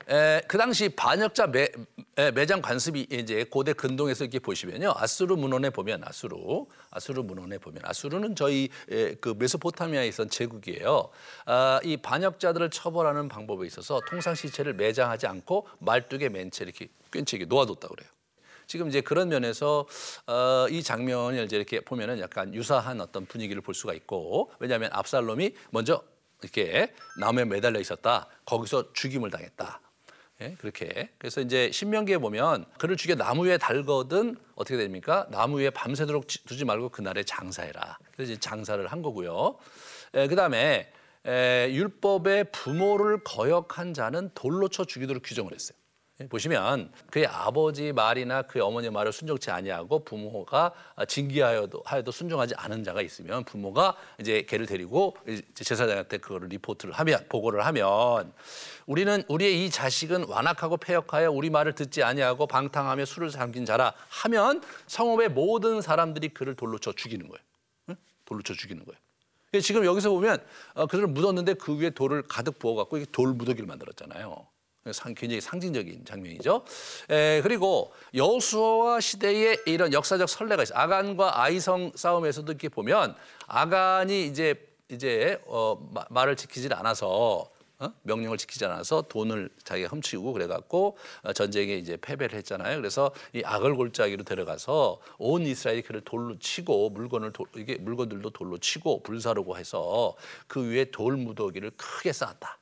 에, 0.10 0.42
그 0.48 0.58
당시 0.58 0.90
반역자 0.90 1.48
매, 1.48 1.68
에, 2.18 2.32
매장 2.32 2.62
관습이 2.62 3.08
이제 3.12 3.46
고대 3.50 3.74
근동에서 3.74 4.24
이렇게 4.24 4.40
보시면요. 4.40 4.94
아수르 4.96 5.36
문헌에 5.36 5.70
보면 5.70 6.04
아수르, 6.04 6.36
아수르 6.92 7.22
문헌에 7.22 7.58
보면 7.58 7.82
아수르는 7.86 8.36
저희 8.36 8.70
에, 8.90 9.16
그 9.16 9.36
메소포타미아에 9.38 10.08
있던 10.10 10.30
제국이에요. 10.30 11.10
아, 11.46 11.80
이 11.84 11.98
반역자들을 11.98 12.70
처벌하는 12.70 13.28
방법에 13.30 13.66
있어서 13.68 14.02
통상 14.10 14.36
시체를 14.36 14.74
매장하지 14.74 15.28
않고 15.28 15.68
말뚝에 15.80 16.30
맨채 16.30 16.66
이렇게 16.66 16.88
꿰치게 17.12 17.46
놓아뒀다 17.46 17.88
그래요. 17.88 18.10
지금 18.68 18.88
이제 18.88 19.02
그런 19.02 19.30
면에서 19.30 19.86
어, 20.26 20.68
이 20.70 20.82
장면을 20.84 21.46
이제 21.46 21.58
이렇게 21.58 21.82
보면은 21.82 22.20
약간 22.20 22.54
유사한 22.54 23.02
어떤 23.02 23.26
분위기를 23.26 23.62
볼 23.62 23.74
수가 23.74 23.94
있고 23.94 24.52
왜냐하면 24.60 24.90
압살롬이 24.94 25.54
먼저 25.72 26.02
이렇게 26.42 26.94
나무에 27.20 27.46
매달려 27.46 27.80
있었다. 27.80 28.28
거기서 28.46 28.94
죽임을 28.94 29.32
당했다. 29.32 29.80
예, 30.44 30.56
그렇게. 30.60 31.10
그래서 31.18 31.40
이제 31.40 31.72
신명기에 31.72 32.18
보면 32.18 32.66
그를 32.78 32.98
죽여 32.98 33.16
나무 33.16 33.46
위에 33.46 33.58
달거든 33.58 34.36
어떻게 34.56 34.78
됩니까? 34.78 35.26
나무 35.32 35.60
위에 35.60 35.70
밤새도록 35.70 36.28
두지 36.46 36.66
말고 36.66 36.90
그날에 36.90 37.24
장사해라. 37.24 37.98
그래서 38.12 38.34
이제 38.34 38.40
장사를 38.40 38.86
한 38.86 39.02
거고요. 39.02 39.58
예, 40.16 40.28
그다음에 40.28 40.92
에, 41.26 41.70
율법의 41.72 42.52
부모를 42.52 43.24
거역한 43.24 43.94
자는 43.94 44.32
돌로 44.36 44.68
쳐 44.68 44.84
죽이도록 44.84 45.24
규정을 45.26 45.54
했어요. 45.54 45.78
예, 46.24 46.28
보시면 46.28 46.92
그의 47.10 47.28
아버지 47.28 47.92
말이나 47.92 48.44
그의 48.44 48.64
어머니 48.64 48.90
말을 48.90 49.12
순종치 49.12 49.52
아니하고 49.52 50.04
부모가 50.04 50.74
징계하여도 51.08 51.84
하여도 51.86 52.12
순종하지 52.12 52.56
않은 52.56 52.84
자가 52.84 53.02
있으면 53.02 53.44
부모가 53.44 53.96
이제 54.20 54.44
걔를 54.44 54.66
데리고 54.66 55.16
제사장한테 55.54 56.18
그거를 56.18 56.48
리포트를 56.50 56.94
하면 56.94 57.26
보고를 57.30 57.66
하면 57.66 58.34
우리는 58.86 59.24
우리의 59.28 59.66
이 59.66 59.70
자식은 59.70 60.26
완악하고 60.28 60.78
폐역하여 60.78 61.32
우리 61.32 61.50
말을 61.50 61.74
듣지 61.74 62.04
아니하고 62.04 62.48
방탕하며 62.48 63.06
술을 63.06 63.30
삼킨 63.32 63.66
자라 63.66 63.94
하면 64.10 64.62
성읍의 64.88 65.30
모든 65.30 65.82
사람들이 65.82 66.30
그를 66.30 66.56
돌로 66.56 66.80
쳐 66.80 66.94
죽이는 66.94 67.28
거예요. 67.28 67.44
응? 67.90 67.96
돌로 68.26 68.42
쳐 68.42 68.54
죽이는 68.54 68.84
거예요. 68.86 69.00
지금 69.62 69.86
여기서 69.86 70.10
보면 70.10 70.44
어, 70.74 70.88
그들을 70.88 71.08
묻었는데 71.10 71.54
그 71.56 71.78
위에 71.78 71.92
돌을 71.92 72.24
가득 72.24 72.58
부어갖고 72.58 73.06
돌 73.06 73.34
무더기를 73.34 73.68
만들었잖아요. 73.68 74.53
굉장히 75.16 75.40
상징적인 75.40 76.06
장면이죠. 76.06 76.66
에, 77.10 77.42
그리고 77.42 77.94
여수와 78.14 79.00
시대의 79.00 79.60
이런 79.66 79.94
역사적 79.94 80.28
선례가 80.28 80.64
있어요. 80.64 80.78
아간과 80.78 81.42
아이성 81.42 81.94
싸움에서도 81.96 82.52
이렇게 82.52 82.70
보면 82.70 83.16
아간이 83.48 84.28
이제 84.28 84.56
이제 84.90 85.42
어, 85.46 85.90
말을 86.10 86.36
지키질 86.36 86.74
않아서 86.74 87.50
어? 87.80 87.92
명령을 88.04 88.38
지키지 88.38 88.64
않아서 88.66 89.02
돈을 89.04 89.50
자기가 89.64 89.90
훔치고 89.90 90.34
그래갖고 90.34 90.98
어, 91.24 91.34
전쟁에 91.34 91.76
이제 91.76 91.98
패배를 91.98 92.38
했잖아요. 92.38 92.78
그래서 92.78 93.12
이 93.34 93.42
악을 93.44 93.76
골짜기로 93.76 94.24
데려가서 94.24 95.00
온 95.18 95.44
이스라엘이 95.44 95.82
그를 95.82 96.02
돌로 96.02 96.38
치고 96.40 96.92
물건을 96.92 97.34
도, 97.34 97.46
이게 97.56 97.78
물건들도 97.78 98.30
돌로 98.30 98.58
치고 98.58 99.04
불사르고 99.04 99.58
해서 99.58 100.16
그 100.48 100.70
위에 100.70 100.86
돌 100.92 101.18
무더기를 101.18 101.72
크게 101.72 102.14
쌓았다. 102.14 102.60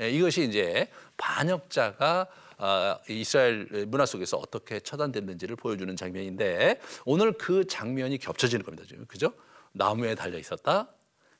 예, 0.00 0.10
이것이 0.10 0.44
이제 0.44 0.90
반역자가 1.16 2.26
아, 2.56 2.98
이스라엘 3.08 3.86
문화 3.86 4.06
속에서 4.06 4.36
어떻게 4.36 4.80
처단됐는지를 4.80 5.56
보여주는 5.56 5.94
장면인데 5.96 6.80
오늘 7.04 7.32
그 7.32 7.66
장면이 7.66 8.18
겹쳐지는 8.18 8.64
겁니다. 8.64 8.84
그죠? 9.08 9.32
나무에 9.72 10.14
달려 10.14 10.38
있었다. 10.38 10.88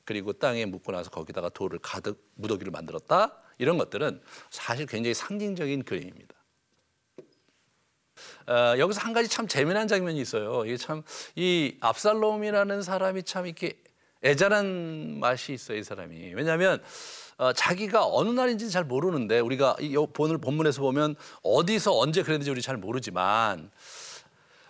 그리고 0.03 0.33
땅에 0.33 0.65
묻고 0.65 0.91
나서 0.91 1.09
거기다가 1.09 1.49
돌을 1.49 1.79
가득 1.81 2.31
무더기를 2.35 2.71
만들었다. 2.71 3.41
이런 3.57 3.77
것들은 3.77 4.21
사실 4.49 4.85
굉장히 4.85 5.13
상징적인 5.13 5.83
그림입니다. 5.83 6.35
어, 8.47 8.77
여기서 8.77 9.01
한 9.01 9.13
가지 9.13 9.27
참 9.27 9.47
재미난 9.47 9.87
장면이 9.87 10.19
있어요. 10.21 10.65
이게 10.65 10.77
참 10.77 11.03
이 11.35 11.77
압살롬이라는 11.79 12.81
사람이 12.81 13.23
참 13.23 13.45
이렇게 13.45 13.81
애잔한 14.23 15.19
맛이 15.19 15.53
있어요. 15.53 15.77
이 15.77 15.83
사람이 15.83 16.33
왜냐하면 16.33 16.81
어, 17.37 17.51
자기가 17.51 18.07
어느 18.07 18.29
날인지 18.29 18.69
잘 18.69 18.83
모르는데 18.85 19.39
우리가 19.39 19.75
이 19.81 19.95
본을 20.13 20.37
본문에서 20.37 20.81
보면 20.81 21.15
어디서 21.43 21.97
언제 21.97 22.23
그랬는지 22.23 22.49
우리 22.49 22.61
잘 22.61 22.77
모르지만 22.77 23.69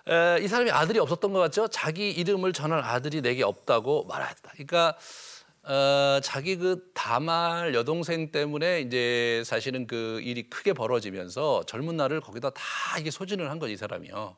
에, 0.08 0.44
이 0.44 0.48
사람이 0.48 0.72
아들이 0.72 1.00
없었던 1.00 1.34
것 1.34 1.40
같죠? 1.40 1.68
자기 1.68 2.10
이름을 2.12 2.54
전할 2.54 2.82
아들이 2.84 3.22
내게 3.22 3.44
없다고 3.44 4.06
말했다. 4.06 4.52
그러니까 4.54 4.98
어, 5.64 6.20
자기 6.22 6.58
그 6.58 6.92
다말 6.94 7.74
여동생 7.74 8.32
때문에 8.32 8.82
이제 8.82 9.42
사실은 9.46 9.88
그 9.88 10.22
일이 10.24 10.50
크게 10.50 10.74
벌어지면서 10.74 11.64
젊은 11.66 11.98
날을 11.98 12.22
거기다 12.22 12.52
다 12.52 12.62
이게 13.00 13.10
소진을 13.10 13.50
한 13.50 13.58
거지 13.58 13.74
이 13.74 13.78
사람이요. 13.78 14.38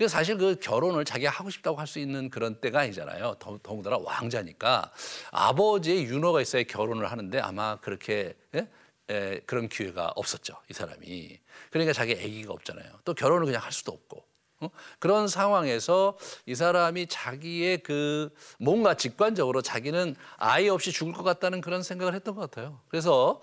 그래서 0.00 0.16
사실 0.16 0.38
그 0.38 0.56
결혼을 0.58 1.04
자기가 1.04 1.30
하고 1.30 1.50
싶다고 1.50 1.76
할 1.76 1.86
수 1.86 1.98
있는 1.98 2.30
그런 2.30 2.58
때가 2.58 2.80
아니잖아요. 2.80 3.34
더, 3.38 3.58
더군다나 3.62 3.98
왕자니까 3.98 4.90
아버지의 5.30 6.04
윤호가 6.04 6.40
있어야 6.40 6.62
결혼을 6.62 7.10
하는데 7.10 7.38
아마 7.40 7.76
그렇게 7.76 8.34
예? 8.54 8.66
에, 9.10 9.40
그런 9.40 9.68
기회가 9.68 10.10
없었죠. 10.16 10.54
이 10.70 10.72
사람이. 10.72 11.38
그러니까 11.70 11.92
자기 11.92 12.12
아기가 12.12 12.54
없잖아요. 12.54 13.00
또 13.04 13.12
결혼을 13.12 13.44
그냥 13.44 13.62
할 13.62 13.72
수도 13.72 13.92
없고. 13.92 14.24
어? 14.60 14.70
그런 14.98 15.26
상황에서 15.26 16.16
이 16.46 16.54
사람이 16.54 17.06
자기의 17.06 17.78
그 17.78 18.30
뭔가 18.58 18.94
직관적으로 18.94 19.62
자기는 19.62 20.14
아이 20.36 20.68
없이 20.68 20.92
죽을 20.92 21.12
것 21.12 21.22
같다는 21.22 21.60
그런 21.60 21.82
생각을 21.82 22.14
했던 22.14 22.34
것 22.34 22.50
같아요. 22.50 22.80
그래서 22.88 23.40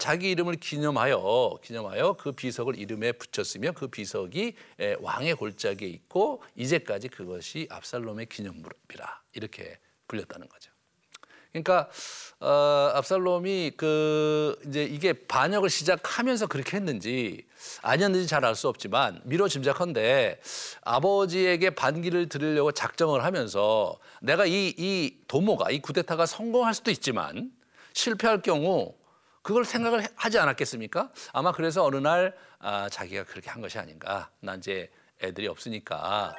자기 0.00 0.30
이름을 0.30 0.56
기념하여 0.56 1.58
기념하여 1.62 2.14
그 2.14 2.32
비석을 2.32 2.78
이름에 2.78 3.12
붙였으며 3.12 3.72
그 3.72 3.88
비석이 3.88 4.54
왕의 5.00 5.34
골짜기에 5.34 5.88
있고 5.88 6.42
이제까지 6.54 7.08
그것이 7.08 7.68
압살롬의 7.70 8.26
기념물이라 8.26 9.22
이렇게 9.34 9.78
불렸다는 10.08 10.48
거죠. 10.48 10.70
그러니까 11.64 11.88
어, 12.40 12.90
압살롬이 12.94 13.72
그 13.78 14.56
이제 14.66 14.84
이게 14.84 15.12
반역을 15.14 15.70
시작하면서 15.70 16.48
그렇게 16.48 16.76
했는지 16.76 17.46
아니었는지 17.82 18.26
잘 18.28 18.44
알 18.44 18.54
수 18.54 18.68
없지만 18.68 19.20
미뤄 19.24 19.48
짐작한데 19.48 20.40
아버지에게 20.82 21.70
반기를 21.70 22.28
드리려고 22.28 22.72
작정을 22.72 23.24
하면서 23.24 23.98
내가 24.20 24.44
이, 24.44 24.74
이 24.76 25.16
도모가 25.28 25.70
이 25.70 25.80
쿠데타가 25.80 26.26
성공할 26.26 26.74
수도 26.74 26.90
있지만 26.90 27.50
실패할 27.94 28.42
경우 28.42 28.94
그걸 29.42 29.64
생각을 29.64 30.02
해- 30.02 30.08
하지 30.16 30.38
않았겠습니까? 30.38 31.10
아마 31.32 31.52
그래서 31.52 31.84
어느 31.84 31.96
날 31.96 32.36
아, 32.58 32.88
자기가 32.90 33.24
그렇게 33.24 33.48
한 33.48 33.60
것이 33.62 33.78
아닌가. 33.78 34.28
난 34.40 34.58
이제 34.58 34.90
애들이 35.22 35.46
없으니까 35.48 36.34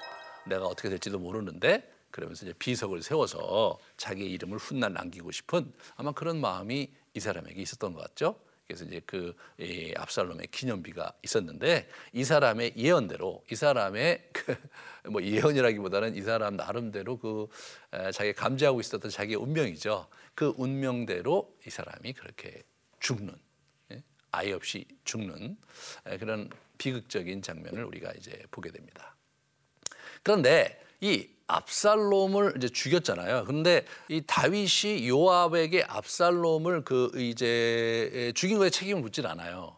내가 0.45 0.65
어떻게 0.65 0.89
될지도 0.89 1.17
모르는데 1.17 1.89
그러면서 2.11 2.45
이제 2.45 2.53
비석을 2.57 3.01
세워서 3.01 3.79
자기의 3.97 4.31
이름을 4.31 4.57
훗날 4.57 4.93
남기고 4.93 5.31
싶은 5.31 5.73
아마 5.95 6.11
그런 6.11 6.39
마음이 6.41 6.91
이 7.13 7.19
사람에게 7.19 7.61
있었던 7.61 7.93
것 7.93 8.01
같죠. 8.01 8.39
그래서 8.67 8.85
이제 8.85 8.99
그 9.05 9.33
이 9.59 9.91
압살롬의 9.97 10.47
기념비가 10.51 11.13
있었는데 11.23 11.89
이 12.13 12.23
사람의 12.23 12.73
예언대로 12.77 13.43
이 13.51 13.55
사람의 13.55 14.29
그 14.31 14.55
뭐 15.09 15.23
예언이라기보다는 15.23 16.15
이 16.15 16.21
사람 16.21 16.55
나름대로 16.55 17.17
그 17.17 17.47
에, 17.91 18.11
자기 18.11 18.33
가 18.33 18.43
감지하고 18.43 18.79
있었던 18.79 19.09
자기의 19.09 19.37
운명이죠. 19.37 20.07
그 20.35 20.53
운명대로 20.57 21.57
이 21.65 21.71
사람이 21.71 22.13
그렇게 22.13 22.61
죽는 22.99 23.35
예? 23.93 24.03
아이 24.31 24.51
없이 24.51 24.85
죽는 25.05 25.57
에, 26.05 26.17
그런 26.19 26.51
비극적인 26.77 27.41
장면을 27.41 27.83
우리가 27.83 28.11
이제 28.11 28.43
보게 28.51 28.69
됩니다. 28.69 29.15
그런데 30.21 30.79
이 31.01 31.27
압살롬을 31.47 32.55
이제 32.57 32.67
죽였잖아요. 32.69 33.45
그런데 33.45 33.85
이 34.09 34.21
다윗이 34.25 35.07
요압에게 35.07 35.85
압살롬을 35.87 36.83
그 36.83 37.11
이제 37.15 38.31
죽인 38.35 38.57
거에 38.57 38.69
책임을 38.69 39.01
묻질 39.01 39.25
않아요. 39.27 39.77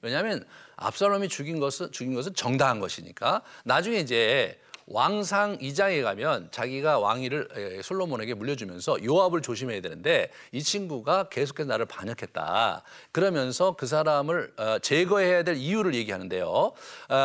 왜냐하면 0.00 0.46
압살롬이 0.76 1.28
죽인 1.28 1.60
것은 1.60 1.92
죽인 1.92 2.14
것은 2.14 2.34
정당한 2.34 2.80
것이니까 2.80 3.42
나중에 3.64 3.98
이제 3.98 4.58
왕상 4.92 5.58
2장에 5.58 6.02
가면 6.02 6.48
자기가 6.50 6.98
왕위를 6.98 7.48
에, 7.54 7.80
솔로몬에게 7.82 8.34
물려주면서 8.34 9.04
요압을 9.04 9.40
조심해야 9.40 9.80
되는데 9.80 10.30
이 10.50 10.60
친구가 10.64 11.28
계속해서 11.28 11.68
나를 11.68 11.86
반역했다. 11.86 12.82
그러면서 13.12 13.76
그 13.76 13.86
사람을 13.86 14.52
어, 14.56 14.78
제거해야 14.80 15.44
될 15.44 15.54
이유를 15.56 15.94
얘기하는데요. 15.94 16.48
어, 16.48 16.72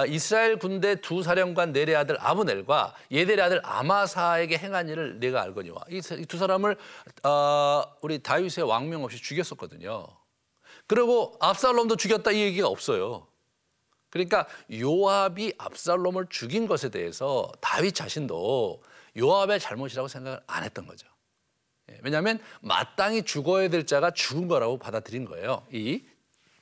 이스라엘 0.07 0.60
군대 0.60 1.01
두 1.01 1.24
사령관 1.24 1.72
넬의 1.72 1.95
아들 1.95 2.17
아브넬과 2.19 2.93
예델의 3.10 3.43
아들 3.43 3.62
아마사에게 3.63 4.57
행한 4.60 4.88
일을 4.89 5.19
내가 5.19 5.41
알거니와 5.41 5.81
이 5.89 6.01
두 6.27 6.38
사람을 6.38 6.77
어, 7.24 7.84
우리 8.03 8.19
다윗의 8.19 8.63
왕명 8.67 9.03
없이 9.03 9.17
죽였었거든요. 9.22 10.05
그리고 10.86 11.36
압살롬도 11.39 11.95
죽였다 11.95 12.29
이 12.31 12.41
얘기가 12.41 12.67
없어요. 12.67 13.25
그러니까 14.15 14.48
요압이 14.72 15.55
압살롬을 15.57 16.27
죽인 16.29 16.67
것에 16.67 16.88
대해서 16.88 17.51
다윗 17.60 17.93
자신도 17.93 18.81
요압의 19.17 19.60
잘못이라고 19.60 20.07
생각을 20.07 20.39
안 20.48 20.63
했던 20.63 20.88
거죠. 20.88 21.05
예, 21.91 22.00
왜냐하면 22.01 22.39
마땅히 22.62 23.24
죽어야 23.24 23.67
될 23.67 23.86
자가 23.86 24.12
죽은 24.12 24.48
거라고 24.48 24.77
받아들인 24.79 25.25
거예요. 25.25 25.67
이 25.69 26.01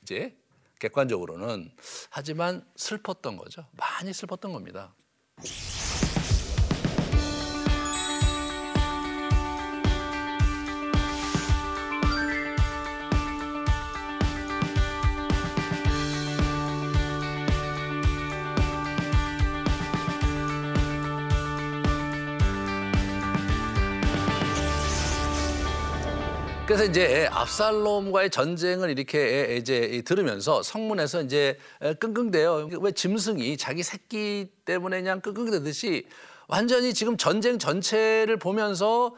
이제 0.01 0.35
객관적으로는 0.79 1.71
하지만 2.09 2.65
슬펐던 2.75 3.37
거죠. 3.37 3.67
많이 3.73 4.13
슬펐던 4.13 4.51
겁니다. 4.51 4.95
그래서 26.73 26.89
이제 26.89 27.27
압살롬과의 27.29 28.31
전쟁을 28.31 28.89
이렇게 28.89 29.57
이제 29.57 30.01
들으면서 30.07 30.63
성문에서 30.63 31.21
이제 31.21 31.59
끙끙대요. 31.99 32.69
왜 32.81 32.91
짐승이 32.91 33.57
자기 33.57 33.83
새끼 33.83 34.49
때문에 34.65 35.01
그냥 35.01 35.21
끙끙대듯이 35.21 36.07
완전히 36.47 36.95
지금 36.95 37.15
전쟁 37.15 37.59
전체를 37.59 38.37
보면서 38.37 39.13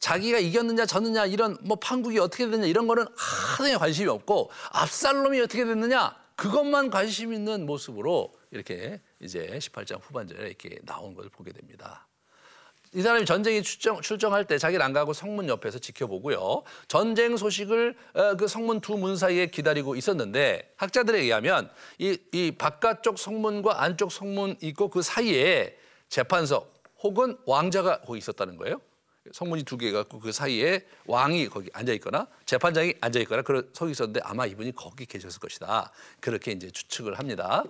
자기가 0.00 0.38
이겼느냐 0.38 0.84
졌느냐 0.84 1.24
이런 1.24 1.56
뭐 1.62 1.78
판국이 1.78 2.18
어떻게 2.18 2.44
됐느냐 2.44 2.66
이런 2.66 2.86
거는 2.86 3.06
하나에 3.16 3.76
관심이 3.76 4.06
없고 4.10 4.50
압살롬이 4.72 5.40
어떻게 5.40 5.64
됐느냐 5.64 6.14
그것만 6.36 6.90
관심 6.90 7.32
있는 7.32 7.64
모습으로 7.64 8.34
이렇게 8.50 9.00
이제 9.20 9.48
18장 9.58 9.98
후반절에 10.02 10.46
이렇게 10.46 10.78
나온 10.84 11.14
걸 11.14 11.30
보게 11.30 11.52
됩니다. 11.52 12.06
이 12.94 13.02
사람이 13.02 13.26
전쟁에 13.26 13.60
출정, 13.62 14.00
출정할 14.00 14.44
때 14.46 14.58
자기를 14.58 14.82
안 14.82 14.92
가고 14.92 15.12
성문 15.12 15.48
옆에서 15.48 15.78
지켜보고요. 15.78 16.62
전쟁 16.88 17.36
소식을 17.36 17.96
어, 18.14 18.36
그 18.36 18.48
성문 18.48 18.80
두 18.80 18.96
문 18.98 19.16
사이에 19.16 19.46
기다리고 19.46 19.94
있었는데 19.94 20.72
학자들에 20.76 21.20
의하면 21.20 21.70
이, 21.98 22.18
이 22.32 22.52
바깥쪽 22.52 23.18
성문과 23.18 23.82
안쪽 23.82 24.10
성문 24.10 24.56
있고 24.60 24.88
그 24.88 25.02
사이에 25.02 25.76
재판석 26.08 26.74
혹은 27.02 27.38
왕자가 27.46 28.00
거기 28.00 28.18
있었다는 28.18 28.56
거예요. 28.56 28.80
성문이 29.32 29.64
두 29.64 29.76
개가 29.76 30.00
있고 30.02 30.18
그 30.18 30.32
사이에 30.32 30.84
왕이 31.06 31.48
거기 31.48 31.70
앉아 31.72 31.92
있거나 31.94 32.26
재판장이 32.46 32.94
앉아 33.00 33.18
있거나 33.20 33.42
그런 33.42 33.68
서 33.72 33.88
있었는데 33.88 34.20
아마 34.24 34.46
이분이 34.46 34.74
거기 34.74 35.06
계셨을 35.06 35.40
것이다. 35.40 35.90
그렇게 36.20 36.52
이제 36.52 36.70
추측을 36.70 37.18
합니다. 37.18 37.64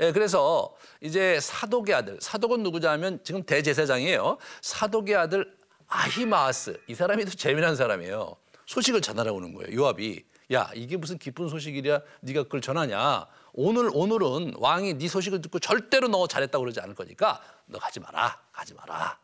예, 0.00 0.12
그래서 0.12 0.74
이제 1.00 1.38
사독의 1.40 1.94
아들, 1.94 2.18
사독은 2.20 2.62
누구냐면 2.62 3.20
지금 3.24 3.42
대제사장이에요. 3.42 4.38
사독의 4.60 5.16
아들 5.16 5.56
아히마스 5.86 6.80
이 6.86 6.94
사람이 6.94 7.24
또 7.24 7.30
재미난 7.32 7.76
사람이에요. 7.76 8.36
소식을 8.66 9.02
전하러 9.02 9.32
오는 9.32 9.52
거예요. 9.52 9.76
요압이 9.76 10.24
야 10.52 10.70
이게 10.74 10.96
무슨 10.96 11.18
기쁜 11.18 11.48
소식이랴 11.48 12.00
네가 12.20 12.44
그걸 12.44 12.60
전하냐 12.60 13.26
오늘 13.52 13.90
오늘은 13.92 14.54
왕이 14.56 14.98
네 14.98 15.08
소식을 15.08 15.40
듣고 15.40 15.58
절대로 15.58 16.08
너 16.08 16.26
잘했다고 16.26 16.62
그러지 16.62 16.80
않을 16.80 16.94
거니까 16.94 17.40
너 17.66 17.78
가지 17.78 18.00
마라 18.00 18.40
가지 18.52 18.74
마라 18.74 19.18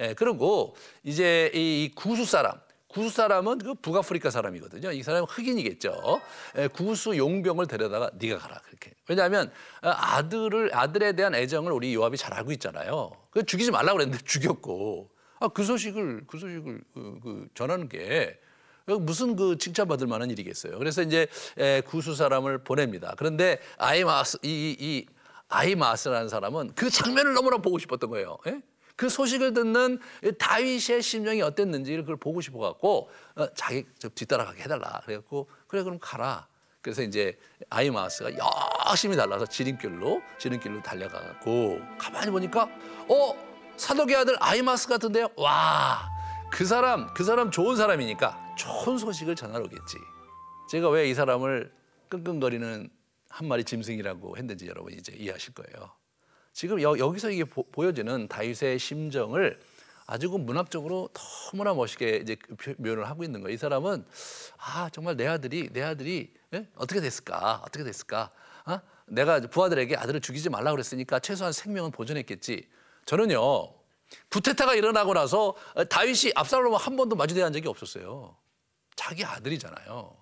예, 0.00 0.14
그리고 0.14 0.74
이제 1.04 1.50
이 1.54 1.92
구수 1.94 2.24
사람, 2.24 2.58
구수 2.88 3.10
사람은 3.10 3.58
그 3.58 3.74
북아프리카 3.74 4.30
사람이거든요. 4.30 4.90
이 4.92 5.02
사람은 5.02 5.28
흑인이겠죠. 5.28 6.20
예, 6.58 6.68
구수 6.68 7.16
용병을 7.16 7.66
데려다가 7.66 8.10
네가 8.14 8.38
가라 8.38 8.58
그렇게. 8.64 8.92
왜냐하면 9.08 9.52
아들을 9.82 10.70
아들에 10.74 11.12
대한 11.12 11.34
애정을 11.34 11.70
우리 11.70 11.94
요압이 11.94 12.16
잘 12.16 12.34
알고 12.34 12.50
있잖아요. 12.52 13.12
그 13.30 13.44
죽이지 13.44 13.70
말라 13.70 13.92
고 13.92 13.98
그랬는데 13.98 14.24
죽였고. 14.24 15.10
아, 15.38 15.48
그 15.48 15.64
소식을 15.64 16.24
그 16.26 16.38
소식을 16.38 16.82
그, 16.92 17.20
그 17.22 17.48
전하는 17.54 17.88
게 17.88 18.38
무슨 18.86 19.36
그 19.36 19.56
칭찬받을 19.56 20.06
만한 20.06 20.30
일이겠어요. 20.30 20.78
그래서 20.78 21.02
이제 21.02 21.28
에, 21.58 21.80
구수 21.82 22.14
사람을 22.14 22.64
보냅니다. 22.64 23.14
그런데 23.16 23.58
아이마스 23.78 24.38
이, 24.42 24.76
이 24.78 25.06
아이마스라는 25.48 26.28
사람은 26.28 26.72
그 26.74 26.90
장면을 26.90 27.34
너무나 27.34 27.58
보고 27.58 27.78
싶었던 27.78 28.10
거예요. 28.10 28.38
예? 28.46 28.60
그 29.00 29.08
소식을 29.08 29.54
듣는 29.54 29.98
다윗의 30.38 31.00
심정이 31.00 31.40
어땠는지를 31.40 32.02
그걸 32.02 32.18
보고 32.18 32.42
싶어 32.42 32.58
갖고 32.58 33.08
어, 33.34 33.46
자기 33.54 33.86
좀 33.98 34.10
뒤따라가게 34.14 34.62
해달라. 34.62 35.00
그래갖고 35.06 35.48
그래 35.68 35.82
그럼 35.82 35.98
가라. 35.98 36.46
그래서 36.82 37.00
이제 37.00 37.38
아이마스가 37.70 38.30
열심히 38.90 39.16
달라서 39.16 39.46
지름길로 39.46 40.20
지름길로 40.38 40.82
달려가고 40.82 41.80
가만히 41.96 42.30
보니까 42.30 42.68
어 43.08 43.72
사독의 43.78 44.16
아들 44.16 44.36
아이마스 44.38 44.86
같은데요. 44.86 45.30
와. 45.36 46.10
그 46.50 46.66
사람 46.66 47.06
그 47.14 47.24
사람 47.24 47.50
좋은 47.50 47.76
사람이니까 47.76 48.54
좋은 48.58 48.98
소식을 48.98 49.34
전하러 49.34 49.64
오겠지. 49.64 49.96
제가 50.68 50.90
왜 50.90 51.08
이 51.08 51.14
사람을 51.14 51.72
끙끙거리는 52.10 52.90
한 53.30 53.48
마리 53.48 53.64
짐승이라고 53.64 54.36
했는지 54.36 54.66
여러분 54.66 54.92
이제 54.92 55.14
이해하실 55.16 55.54
거예요. 55.54 55.99
지금 56.52 56.80
여, 56.82 56.94
기서 57.12 57.30
이게 57.30 57.44
보, 57.44 57.64
여지는 57.86 58.28
다윗의 58.28 58.78
심정을 58.78 59.60
아주 60.06 60.28
그 60.28 60.36
문학적으로 60.36 61.08
너무나 61.52 61.72
멋있게 61.72 62.16
이제 62.16 62.36
표현을 62.36 63.08
하고 63.08 63.22
있는 63.22 63.40
거예요. 63.42 63.54
이 63.54 63.56
사람은 63.56 64.04
아 64.58 64.90
정말 64.90 65.16
내 65.16 65.26
아들이 65.26 65.68
내 65.72 65.82
아들이 65.82 66.34
예? 66.52 66.68
어떻게 66.74 67.00
됐을까? 67.00 67.62
어떻게 67.64 67.84
됐을까? 67.84 68.30
어? 68.66 68.80
내가 69.06 69.40
부하들에게 69.40 69.96
아들을 69.96 70.20
죽이지 70.20 70.50
말라 70.50 70.72
그랬으니까 70.72 71.20
최소한 71.20 71.52
생명은 71.52 71.92
보존했겠지. 71.92 72.68
저는요 73.06 73.72
구테타가 74.30 74.74
일어나고 74.74 75.14
나서 75.14 75.54
다윗이 75.88 76.32
압살롬과 76.34 76.76
한 76.76 76.96
번도 76.96 77.14
마주대한 77.14 77.52
적이 77.52 77.68
없었어요. 77.68 78.36
자기 78.96 79.24
아들이잖아요. 79.24 80.16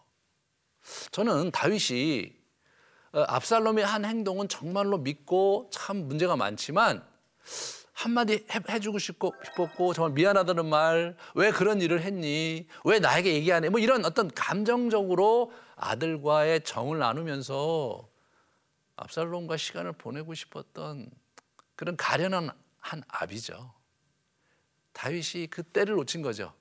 저는 1.13 1.51
다윗이 1.51 2.31
어, 2.31 2.38
압살롬의 3.13 3.85
한 3.85 4.05
행동은 4.05 4.49
정말로 4.49 4.99
믿고 4.99 5.71
참 5.73 6.09
문제가 6.09 6.37
많지만 6.37 7.05
한마디 7.93 8.47
해주고 8.69 8.99
싶었고 9.01 9.93
정말 9.93 10.13
미안하다는 10.13 10.67
말, 10.67 11.17
왜 11.35 11.51
그런 11.51 11.81
일을 11.81 12.01
했니? 12.03 12.69
왜 12.85 13.01
나에게 13.01 13.35
얘기 13.35 13.53
안 13.53 13.65
해? 13.65 13.71
뭐 13.71 13.81
이런 13.81 14.05
어떤 14.05 14.31
감정적으로 14.31 15.53
아들과의 15.75 16.63
정을 16.63 16.99
나누면서 16.99 18.09
압살롬과 18.97 19.57
시간을 19.57 19.93
보내고 19.93 20.35
싶었던 20.35 21.11
그런 21.75 21.97
가련한 21.97 22.51
한 22.79 23.03
아비죠. 23.09 23.73
다윗이 24.93 25.49
그 25.49 25.63
때를 25.63 25.97
놓친 25.97 26.23
거죠. 26.23 26.53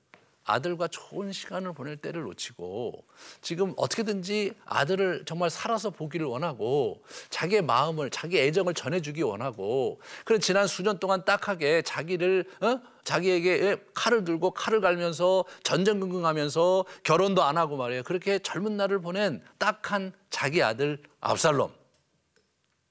아들과 0.48 0.88
좋은 0.88 1.30
시간을 1.30 1.74
보낼 1.74 1.98
때를 1.98 2.22
놓치고 2.22 3.04
지금 3.42 3.74
어떻게든지 3.76 4.54
아들을 4.64 5.24
정말 5.26 5.50
살아서 5.50 5.90
보기를 5.90 6.26
원하고 6.26 7.04
자기의 7.28 7.62
마음을 7.62 8.08
자기 8.08 8.38
애정을 8.38 8.72
전해주기 8.72 9.22
원하고 9.22 10.00
그런 10.24 10.40
지난 10.40 10.66
수년 10.66 10.98
동안 10.98 11.24
딱하게 11.26 11.82
자기를 11.82 12.46
어? 12.62 12.80
자기에게 13.04 13.76
칼을 13.94 14.24
들고 14.24 14.52
칼을 14.52 14.80
갈면서 14.80 15.44
전전긍긍하면서 15.64 16.84
결혼도 17.04 17.42
안 17.42 17.58
하고 17.58 17.76
말이에요. 17.76 18.02
그렇게 18.02 18.38
젊은 18.38 18.76
날을 18.78 19.00
보낸 19.00 19.42
딱한 19.58 20.12
자기 20.30 20.62
아들 20.62 21.02
압살롬. 21.20 21.70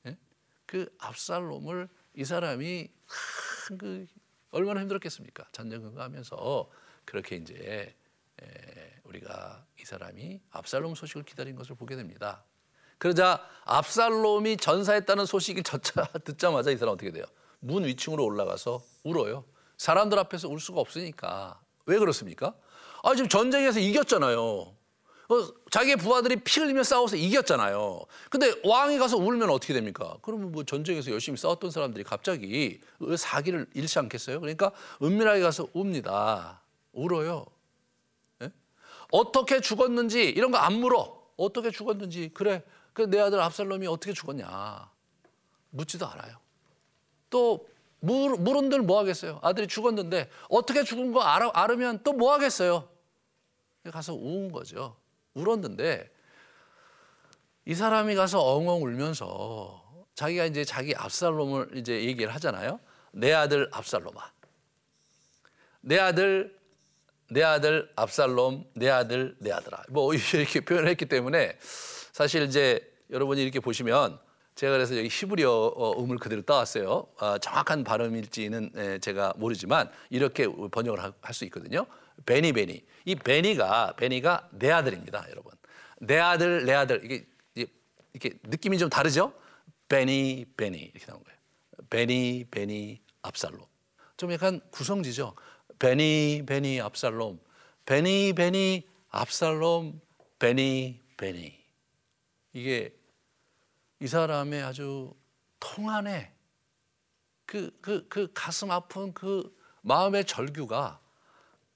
예? 0.06 0.18
그 0.68 0.96
압살롬을 1.00 1.90
이 2.16 2.24
사람이 2.24 2.90
그 3.80 4.06
얼마나 4.52 4.82
힘들었겠습니까? 4.82 5.46
전전긍긍하면서 5.52 6.70
그렇게 7.08 7.38
이제 7.38 7.96
우리가 9.06 9.66
이 9.82 9.86
사람이 9.86 10.42
압살롬 10.52 10.94
소식을 10.94 11.24
기다린 11.24 11.56
것을 11.56 11.76
보게 11.76 11.96
됩니다. 11.96 12.44
그러자 13.00 13.44
압살롬이 13.64 14.58
전사했다는 14.58 15.26
소식이 15.26 15.64
듣자마자 16.26 16.72
이 16.72 16.78
사람 16.78 16.94
어떻게 16.94 17.12
돼요? 17.12 17.26
문 17.60 17.86
위층으로 17.86 18.24
올라가서 18.24 18.84
울어요. 19.04 19.46
사람들 19.78 20.20
앞에서 20.20 20.50
울 20.50 20.60
수가 20.60 20.82
없으니까. 20.82 21.60
왜 21.86 21.98
그렇습니까? 21.98 22.56
아, 23.04 23.16
지금 23.16 23.30
전쟁에서 23.30 23.80
이겼잖아요. 23.80 24.42
어, 25.30 25.48
자기의 25.72 25.98
부하들이 25.98 26.38
피 26.38 26.60
흘리며 26.60 26.84
싸워서 26.84 27.16
이겼잖아요. 27.16 28.02
근데 28.30 28.54
왕이 28.64 28.98
가서 28.98 29.18
울면 29.18 29.50
어떻게 29.50 29.74
됩니까? 29.74 30.18
그러면 30.22 30.52
뭐 30.52 30.64
전쟁에서 30.64 31.12
열심히 31.12 31.38
싸웠던 31.38 31.70
사람들이 31.72 32.04
갑자기 32.04 32.80
사기를 33.18 33.68
잃지 33.74 34.00
않겠어요? 34.00 34.40
그러니까 34.40 34.72
은밀하게 35.02 35.42
가서 35.42 35.68
웁니다. 35.74 36.62
울어요. 36.98 37.46
예? 38.42 38.52
어떻게 39.12 39.62
죽었는지 39.62 40.24
이런 40.30 40.52
거 40.52 40.58
안 40.58 40.74
물어. 40.74 41.16
어떻게 41.38 41.72
죽었는지 41.72 42.32
그래. 42.34 42.64
그내 42.94 43.20
아들 43.20 43.40
압살롬이 43.40 43.86
어떻게 43.88 44.12
죽었냐 44.12 44.90
묻지도 45.70 46.08
않아요. 46.08 46.38
또 47.30 47.68
물, 48.00 48.36
물은들 48.38 48.82
뭐 48.82 49.00
하겠어요? 49.00 49.40
아들이 49.44 49.68
죽었는데 49.68 50.30
어떻게 50.50 50.84
죽은 50.84 51.12
거 51.14 51.22
알아, 51.22 51.52
알으면 51.54 52.04
또 52.04 52.14
뭐 52.14 52.34
하겠어요? 52.34 52.90
가서 53.92 54.14
우은 54.16 54.52
거죠. 54.52 54.96
울었는데 55.36 56.12
이 57.66 57.76
사람이 57.76 58.16
가서 58.16 58.40
엉엉 58.42 58.82
울면서 58.84 60.06
자기가 60.16 60.46
이제 60.46 60.64
자기 60.66 60.96
압살롬을 60.96 61.78
이제 61.78 62.04
얘기를 62.04 62.34
하잖아요. 62.36 62.80
내 63.12 63.34
아들 63.34 63.70
압살롬아. 63.72 64.32
내 65.82 66.00
아들 66.00 66.57
내 67.30 67.44
아들 67.44 67.90
압살롬, 67.96 68.66
내 68.76 68.90
아들 68.90 69.36
내 69.40 69.52
아들아. 69.52 69.84
뭐 69.90 70.14
이렇게 70.34 70.62
표현을 70.62 70.90
했기 70.90 71.06
때문에 71.06 71.58
사실 72.14 72.44
이제 72.44 72.80
여러분이 73.12 73.42
이렇게 73.42 73.60
보시면 73.60 74.20
제가 74.56 74.74
그래서 74.74 74.98
여기 74.98 75.08
히브리어 75.08 75.52
어, 75.52 76.02
음을 76.04 76.18
그대로 76.18 76.42
따왔어요. 76.42 77.08
아, 77.20 77.38
정확한 77.38 77.84
발음일지는 77.84 79.00
제가 79.02 79.34
모르지만 79.38 79.90
이렇게 80.10 80.48
번역을 80.72 81.02
할 81.22 81.34
수 81.34 81.46
있거든요. 81.46 81.86
베니 82.26 82.54
베니. 82.54 82.84
이 83.06 83.16
베니가 83.16 83.94
베니가 83.98 84.50
내 84.52 84.72
아들입니다, 84.72 85.28
여러분. 85.30 85.52
내 86.00 86.18
아들 86.18 86.66
내 86.66 86.74
아들 86.74 87.04
이게 87.06 87.28
이렇게 88.14 88.40
느낌이 88.44 88.80
좀 88.80 88.90
다르죠? 88.90 89.32
베니 89.90 90.46
베니 90.58 90.78
이렇게 90.78 91.06
나온 91.06 91.24
거예요. 91.24 91.38
베니 91.90 92.46
베니 92.50 93.00
압살롬. 93.22 93.62
좀 94.18 94.32
약간 94.34 94.60
구성지죠. 94.72 95.36
베니 95.80 96.44
베니 96.46 96.82
압살롬. 96.82 97.40
베니 97.86 98.34
베니 98.34 98.88
압살롬. 99.10 100.02
베니 100.40 101.04
베니. 101.18 101.58
이게 102.54 102.96
이 104.00 104.08
사람의 104.08 104.64
아주 104.64 105.14
통한의 105.60 106.34
그, 107.46 107.78
그, 107.82 108.08
그 108.08 108.32
가슴 108.34 108.72
아픈 108.72 109.14
그 109.14 109.56
마음의 109.82 110.26
절규가 110.26 111.00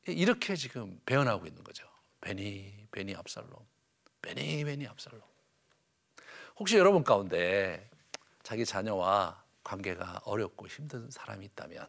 이렇게 0.08 0.56
지금 0.56 1.00
배어나고 1.06 1.46
있는 1.46 1.64
거죠. 1.64 1.88
베니, 2.22 2.88
베니 2.92 3.16
압살롬. 3.16 3.52
베니, 4.22 4.64
베니 4.64 4.88
압살롬. 4.88 5.22
혹시 6.58 6.78
여러분 6.78 7.04
가운데 7.04 7.90
자기 8.44 8.66
자녀와 8.66 9.44
관계가 9.64 10.22
어렵고 10.26 10.68
힘든 10.68 11.10
사람이 11.10 11.46
있다면 11.46 11.88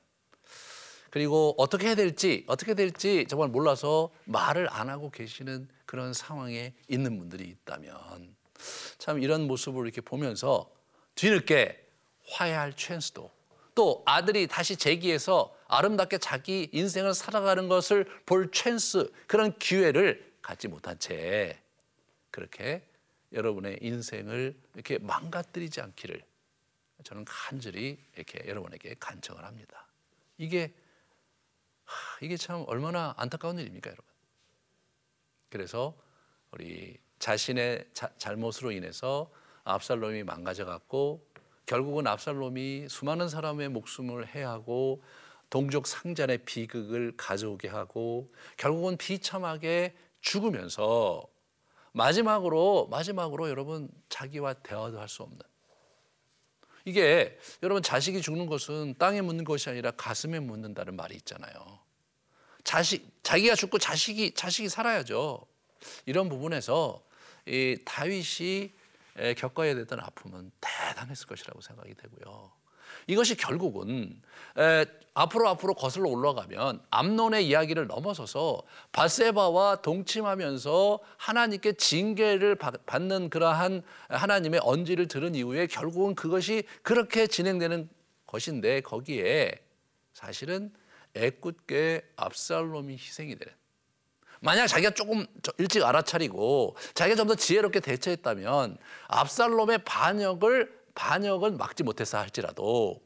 그리고 1.13 1.55
어떻게 1.59 1.89
해야 1.89 1.95
될지 1.95 2.43
어떻게 2.47 2.73
될지 2.73 3.27
정말 3.29 3.51
몰라서 3.51 4.11
말을 4.25 4.67
안 4.71 4.89
하고 4.89 5.11
계시는 5.11 5.69
그런 5.85 6.15
상황에 6.15 6.73
있는 6.89 7.19
분들이 7.19 7.45
있다면 7.45 8.35
참 8.97 9.23
이런 9.23 9.47
모습을 9.47 9.85
이렇게 9.85 10.01
보면서 10.01 10.73
뒤늦게 11.15 11.87
화해할 12.31 12.75
찬스도 12.79 13.31
또 13.75 14.03
아들이 14.07 14.47
다시 14.47 14.75
재기해서 14.77 15.55
아름답게 15.69 16.17
자기 16.17 16.71
인생을 16.73 17.13
살아가는 17.13 17.69
것을 17.69 18.07
볼 18.25 18.51
찬스 18.51 19.13
그런 19.27 19.59
기회를 19.59 20.33
갖지 20.41 20.67
못한 20.67 20.99
채 20.99 21.61
그렇게 22.31 22.89
여러분의 23.35 23.81
인생을 23.83 24.57
이렇게 24.73 24.97
망가뜨리지 24.97 25.83
않기를 25.83 26.23
저는 27.05 27.27
간절히 27.27 27.99
이렇게 28.17 28.49
여러분에게 28.49 28.95
간청을 28.99 29.45
합니다. 29.45 29.87
이게 30.39 30.73
이게 32.21 32.37
참 32.37 32.65
얼마나 32.67 33.15
안타까운 33.17 33.59
일입니까, 33.59 33.91
여러분? 33.91 34.05
그래서 35.49 35.95
우리 36.53 36.99
자신의 37.19 37.89
자, 37.93 38.11
잘못으로 38.19 38.73
인해서 38.73 39.31
압살롬이 39.65 40.25
망가져 40.25 40.65
갔고 40.65 41.27
결국은 41.67 42.07
압살롬이 42.07 42.89
수많은 42.89 43.29
사람의 43.29 43.69
목숨을 43.69 44.35
해하고 44.35 45.03
동족 45.51 45.87
상잔의 45.87 46.39
비극을 46.39 47.17
가져오게 47.17 47.69
하고 47.69 48.33
결국은 48.57 48.97
비참하게 48.97 49.95
죽으면서 50.21 51.27
마지막으로 51.93 52.89
마지막으로 52.89 53.49
여러분 53.51 53.89
자기와 54.09 54.55
대화도 54.55 54.99
할 54.99 55.09
수 55.09 55.23
없는 55.23 55.39
이게 56.85 57.39
여러분 57.63 57.83
자식이 57.83 58.21
죽는 58.21 58.47
것은 58.47 58.95
땅에 58.99 59.21
묻는 59.21 59.45
것이 59.45 59.71
아니라 59.71 59.91
가슴에 59.93 60.41
묻는다는 60.41 60.97
말이 60.97 61.15
있잖아요. 61.17 61.81
자식 62.65 63.09
자기가 63.23 63.55
죽고 63.55 63.79
자식이 63.79 64.35
자식이 64.35 64.69
살아야죠. 64.69 65.47
이런 66.07 66.29
부분에서 66.29 67.05
이 67.47 67.77
다윗이 67.85 68.73
겪어야 69.37 69.75
됐던 69.75 70.01
아픔은 70.01 70.53
대단했을 70.61 71.27
것이라고 71.27 71.61
생각이 71.61 71.95
되고요. 71.95 72.53
이것이 73.07 73.37
결국은 73.37 74.21
앞으로 75.15 75.49
앞으로 75.49 75.75
거슬러 75.75 76.09
올라가면 76.09 76.83
암론의 76.91 77.47
이야기를 77.47 77.87
넘어서서 77.87 78.63
바세바와 78.93 79.83
동침하면서 79.83 81.01
하나님께 81.19 81.75
징계를 81.75 82.55
받는 82.55 83.29
그러한 83.29 83.83
하나님의 84.09 84.61
언지를 84.63 85.09
들은 85.09 85.35
이후에 85.35 85.67
결국은 85.67 86.15
그것이 86.15 86.65
그렇게 86.83 87.27
진행되는 87.27 87.91
것인데 88.27 88.81
거기에 88.81 89.53
사실은 90.15 90.73
애꿎게 91.15 92.03
압살롬이 92.17 92.95
희생이 92.95 93.37
되는. 93.37 93.53
만약 94.41 94.67
자기가 94.67 94.91
조금 94.91 95.25
일찍 95.59 95.85
알아차리고 95.85 96.75
자기가 96.95 97.17
좀 97.17 97.29
더 97.29 97.35
지혜롭게 97.37 97.81
대처했다면 97.81 98.77
압살롬의 99.09 99.85
반역을 99.85 100.82
반역은 100.95 101.57
막지 101.57 101.83
못했어 101.83 102.19
할지라도 102.19 103.03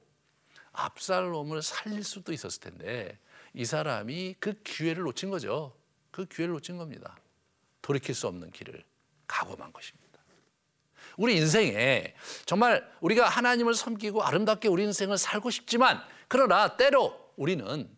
압살롬을 0.72 1.62
살릴 1.62 2.05
수도 2.05 2.33
있었을 2.33 2.61
텐데 2.61 3.18
이 3.55 3.64
사람이 3.64 4.37
그 4.38 4.61
기회를 4.62 5.05
놓친 5.05 5.31
거죠. 5.31 5.75
그 6.11 6.27
기회를 6.27 6.55
놓친 6.55 6.77
겁니다. 6.77 7.16
돌이킬 7.83 8.14
수 8.14 8.27
없는 8.27 8.51
길을 8.51 8.85
가고만 9.27 9.72
것입니다. 9.72 10.07
우리 11.16 11.37
인생에 11.37 12.14
정말 12.44 12.90
우리가 13.01 13.29
하나님을 13.29 13.75
섬기고 13.75 14.22
아름답게 14.22 14.68
우리 14.68 14.83
인생을 14.85 15.16
살고 15.16 15.51
싶지만 15.51 16.03
그러나 16.29 16.77
때로 16.77 17.33
우리는 17.37 17.88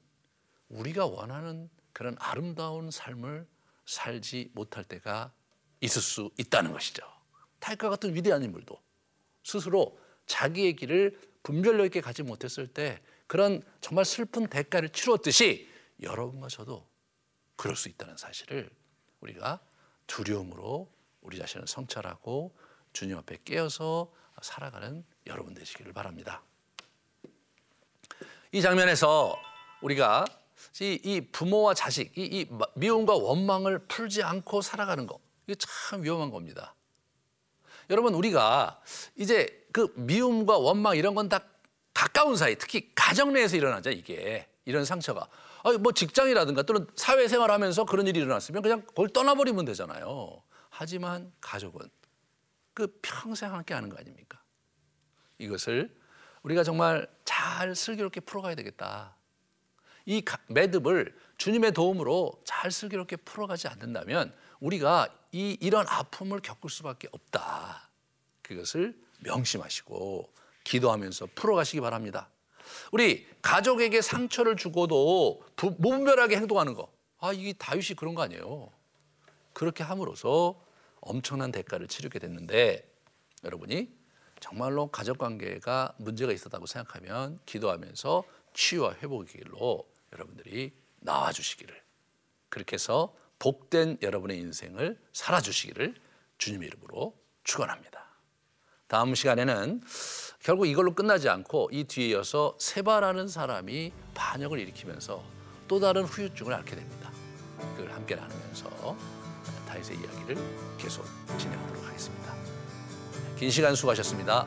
우리가 0.68 1.06
원하는 1.06 1.68
그런 1.92 2.16
아름다운 2.20 2.90
삶을 2.90 3.46
살지 3.86 4.50
못할 4.54 4.84
때가 4.84 5.32
있을 5.80 6.02
수 6.02 6.30
있다는 6.38 6.72
것이죠. 6.72 7.02
탈과 7.58 7.88
같은 7.90 8.14
위대한 8.14 8.42
인물도 8.42 8.80
스스로 9.48 9.98
자기의 10.26 10.76
길을 10.76 11.18
분별력 11.42 11.86
있게 11.86 12.02
가지 12.02 12.22
못했을 12.22 12.66
때 12.66 13.00
그런 13.26 13.62
정말 13.80 14.04
슬픈 14.04 14.46
대가를 14.46 14.90
치루었듯이 14.90 15.66
여러분과 16.02 16.48
저도 16.48 16.86
그럴 17.56 17.74
수 17.74 17.88
있다는 17.88 18.18
사실을 18.18 18.68
우리가 19.20 19.60
두려움으로 20.06 20.92
우리 21.22 21.38
자신을 21.38 21.66
성찰하고 21.66 22.54
주님 22.92 23.16
앞에 23.16 23.38
깨어서 23.46 24.12
살아가는 24.42 25.02
여러분 25.26 25.54
되시기를 25.54 25.94
바랍니다. 25.94 26.42
이 28.52 28.60
장면에서 28.60 29.34
우리가 29.80 30.26
이, 30.82 31.00
이 31.02 31.20
부모와 31.32 31.72
자식, 31.72 32.16
이, 32.18 32.24
이 32.24 32.46
미움과 32.74 33.14
원망을 33.14 33.86
풀지 33.86 34.22
않고 34.22 34.60
살아가는 34.60 35.06
거 35.06 35.18
이게 35.46 35.54
참 35.58 36.02
위험한 36.02 36.30
겁니다. 36.30 36.74
여러분 37.90 38.14
우리가 38.14 38.80
이제 39.16 39.66
그 39.72 39.92
미움과 39.96 40.58
원망 40.58 40.96
이런 40.96 41.14
건 41.14 41.28
다 41.28 41.42
가까운 41.98 42.36
사이, 42.36 42.54
특히 42.54 42.92
가정 42.94 43.32
내에서 43.32 43.56
일어나죠 43.56 43.90
이게 43.90 44.46
이런 44.64 44.84
상처가. 44.84 45.26
아니, 45.64 45.78
뭐 45.78 45.90
직장이라든가 45.90 46.62
또는 46.62 46.86
사회생활하면서 46.94 47.86
그런 47.86 48.06
일이 48.06 48.20
일어났으면 48.20 48.62
그냥 48.62 48.82
그걸 48.82 49.08
떠나버리면 49.08 49.64
되잖아요. 49.64 50.40
하지만 50.70 51.32
가족은 51.40 51.88
그 52.72 52.86
평생 53.02 53.52
함께 53.52 53.74
하는 53.74 53.88
거 53.88 53.96
아닙니까? 53.98 54.40
이것을 55.38 55.92
우리가 56.44 56.62
정말 56.62 57.08
잘 57.24 57.74
슬기롭게 57.74 58.20
풀어가야 58.20 58.54
되겠다. 58.54 59.16
이 60.06 60.22
매듭을 60.50 61.16
주님의 61.36 61.72
도움으로 61.72 62.40
잘 62.44 62.70
슬기롭게 62.70 63.16
풀어가지 63.16 63.66
않는다면 63.66 64.32
우리가 64.60 65.08
이 65.32 65.56
이런 65.60 65.86
아픔을 65.88 66.40
겪을 66.40 66.70
수밖에 66.70 67.08
없다. 67.12 67.88
그것을 68.42 68.98
명심하시고 69.20 70.32
기도하면서 70.64 71.28
풀어가시기 71.34 71.80
바랍니다. 71.80 72.28
우리 72.92 73.26
가족에게 73.42 74.02
상처를 74.02 74.56
주고도 74.56 75.42
무분별하게 75.78 76.36
행동하는 76.36 76.74
거. 76.74 76.90
아, 77.18 77.32
이게 77.32 77.52
다윗이 77.52 77.96
그런 77.96 78.14
거 78.14 78.22
아니에요. 78.22 78.70
그렇게 79.52 79.82
함으로써 79.82 80.60
엄청난 81.00 81.50
대가를 81.52 81.88
치르게 81.88 82.18
됐는데 82.18 82.88
여러분이 83.44 83.90
정말로 84.40 84.88
가족 84.88 85.18
관계가 85.18 85.94
문제가 85.98 86.32
있었다고 86.32 86.66
생각하면 86.66 87.38
기도하면서 87.44 88.24
치유와 88.54 88.94
회복의 89.02 89.26
길로 89.26 89.88
여러분들이 90.12 90.72
나와 91.00 91.32
주시기를 91.32 91.80
그렇게 92.48 92.74
해서 92.74 93.14
복된 93.38 93.98
여러분의 94.02 94.38
인생을 94.38 94.98
살아 95.12 95.40
주시기를 95.40 95.94
주님의 96.38 96.68
이름으로 96.68 97.14
축원합니다. 97.44 97.98
다음 98.86 99.14
시간에는 99.14 99.82
결국 100.40 100.66
이걸로 100.66 100.94
끝나지 100.94 101.28
않고 101.28 101.68
이 101.72 101.84
뒤에 101.84 102.08
이어서 102.08 102.56
세바라는 102.58 103.28
사람이 103.28 103.92
반역을 104.14 104.58
일으키면서 104.60 105.22
또 105.68 105.78
다른 105.78 106.04
후유증을 106.04 106.52
앓게 106.54 106.74
됩니다. 106.74 107.10
그걸 107.76 107.92
함께 107.92 108.14
나누면서 108.14 108.96
다윗의 109.68 109.98
이야기를 109.98 110.78
계속 110.78 111.04
진행하도록 111.38 111.84
하겠습니다. 111.84 112.34
긴 113.36 113.50
시간 113.50 113.74
수고하셨습니다. 113.74 114.46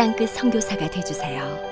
땅끝 0.00 0.30
성교사가 0.30 0.88
되주세요 0.88 1.69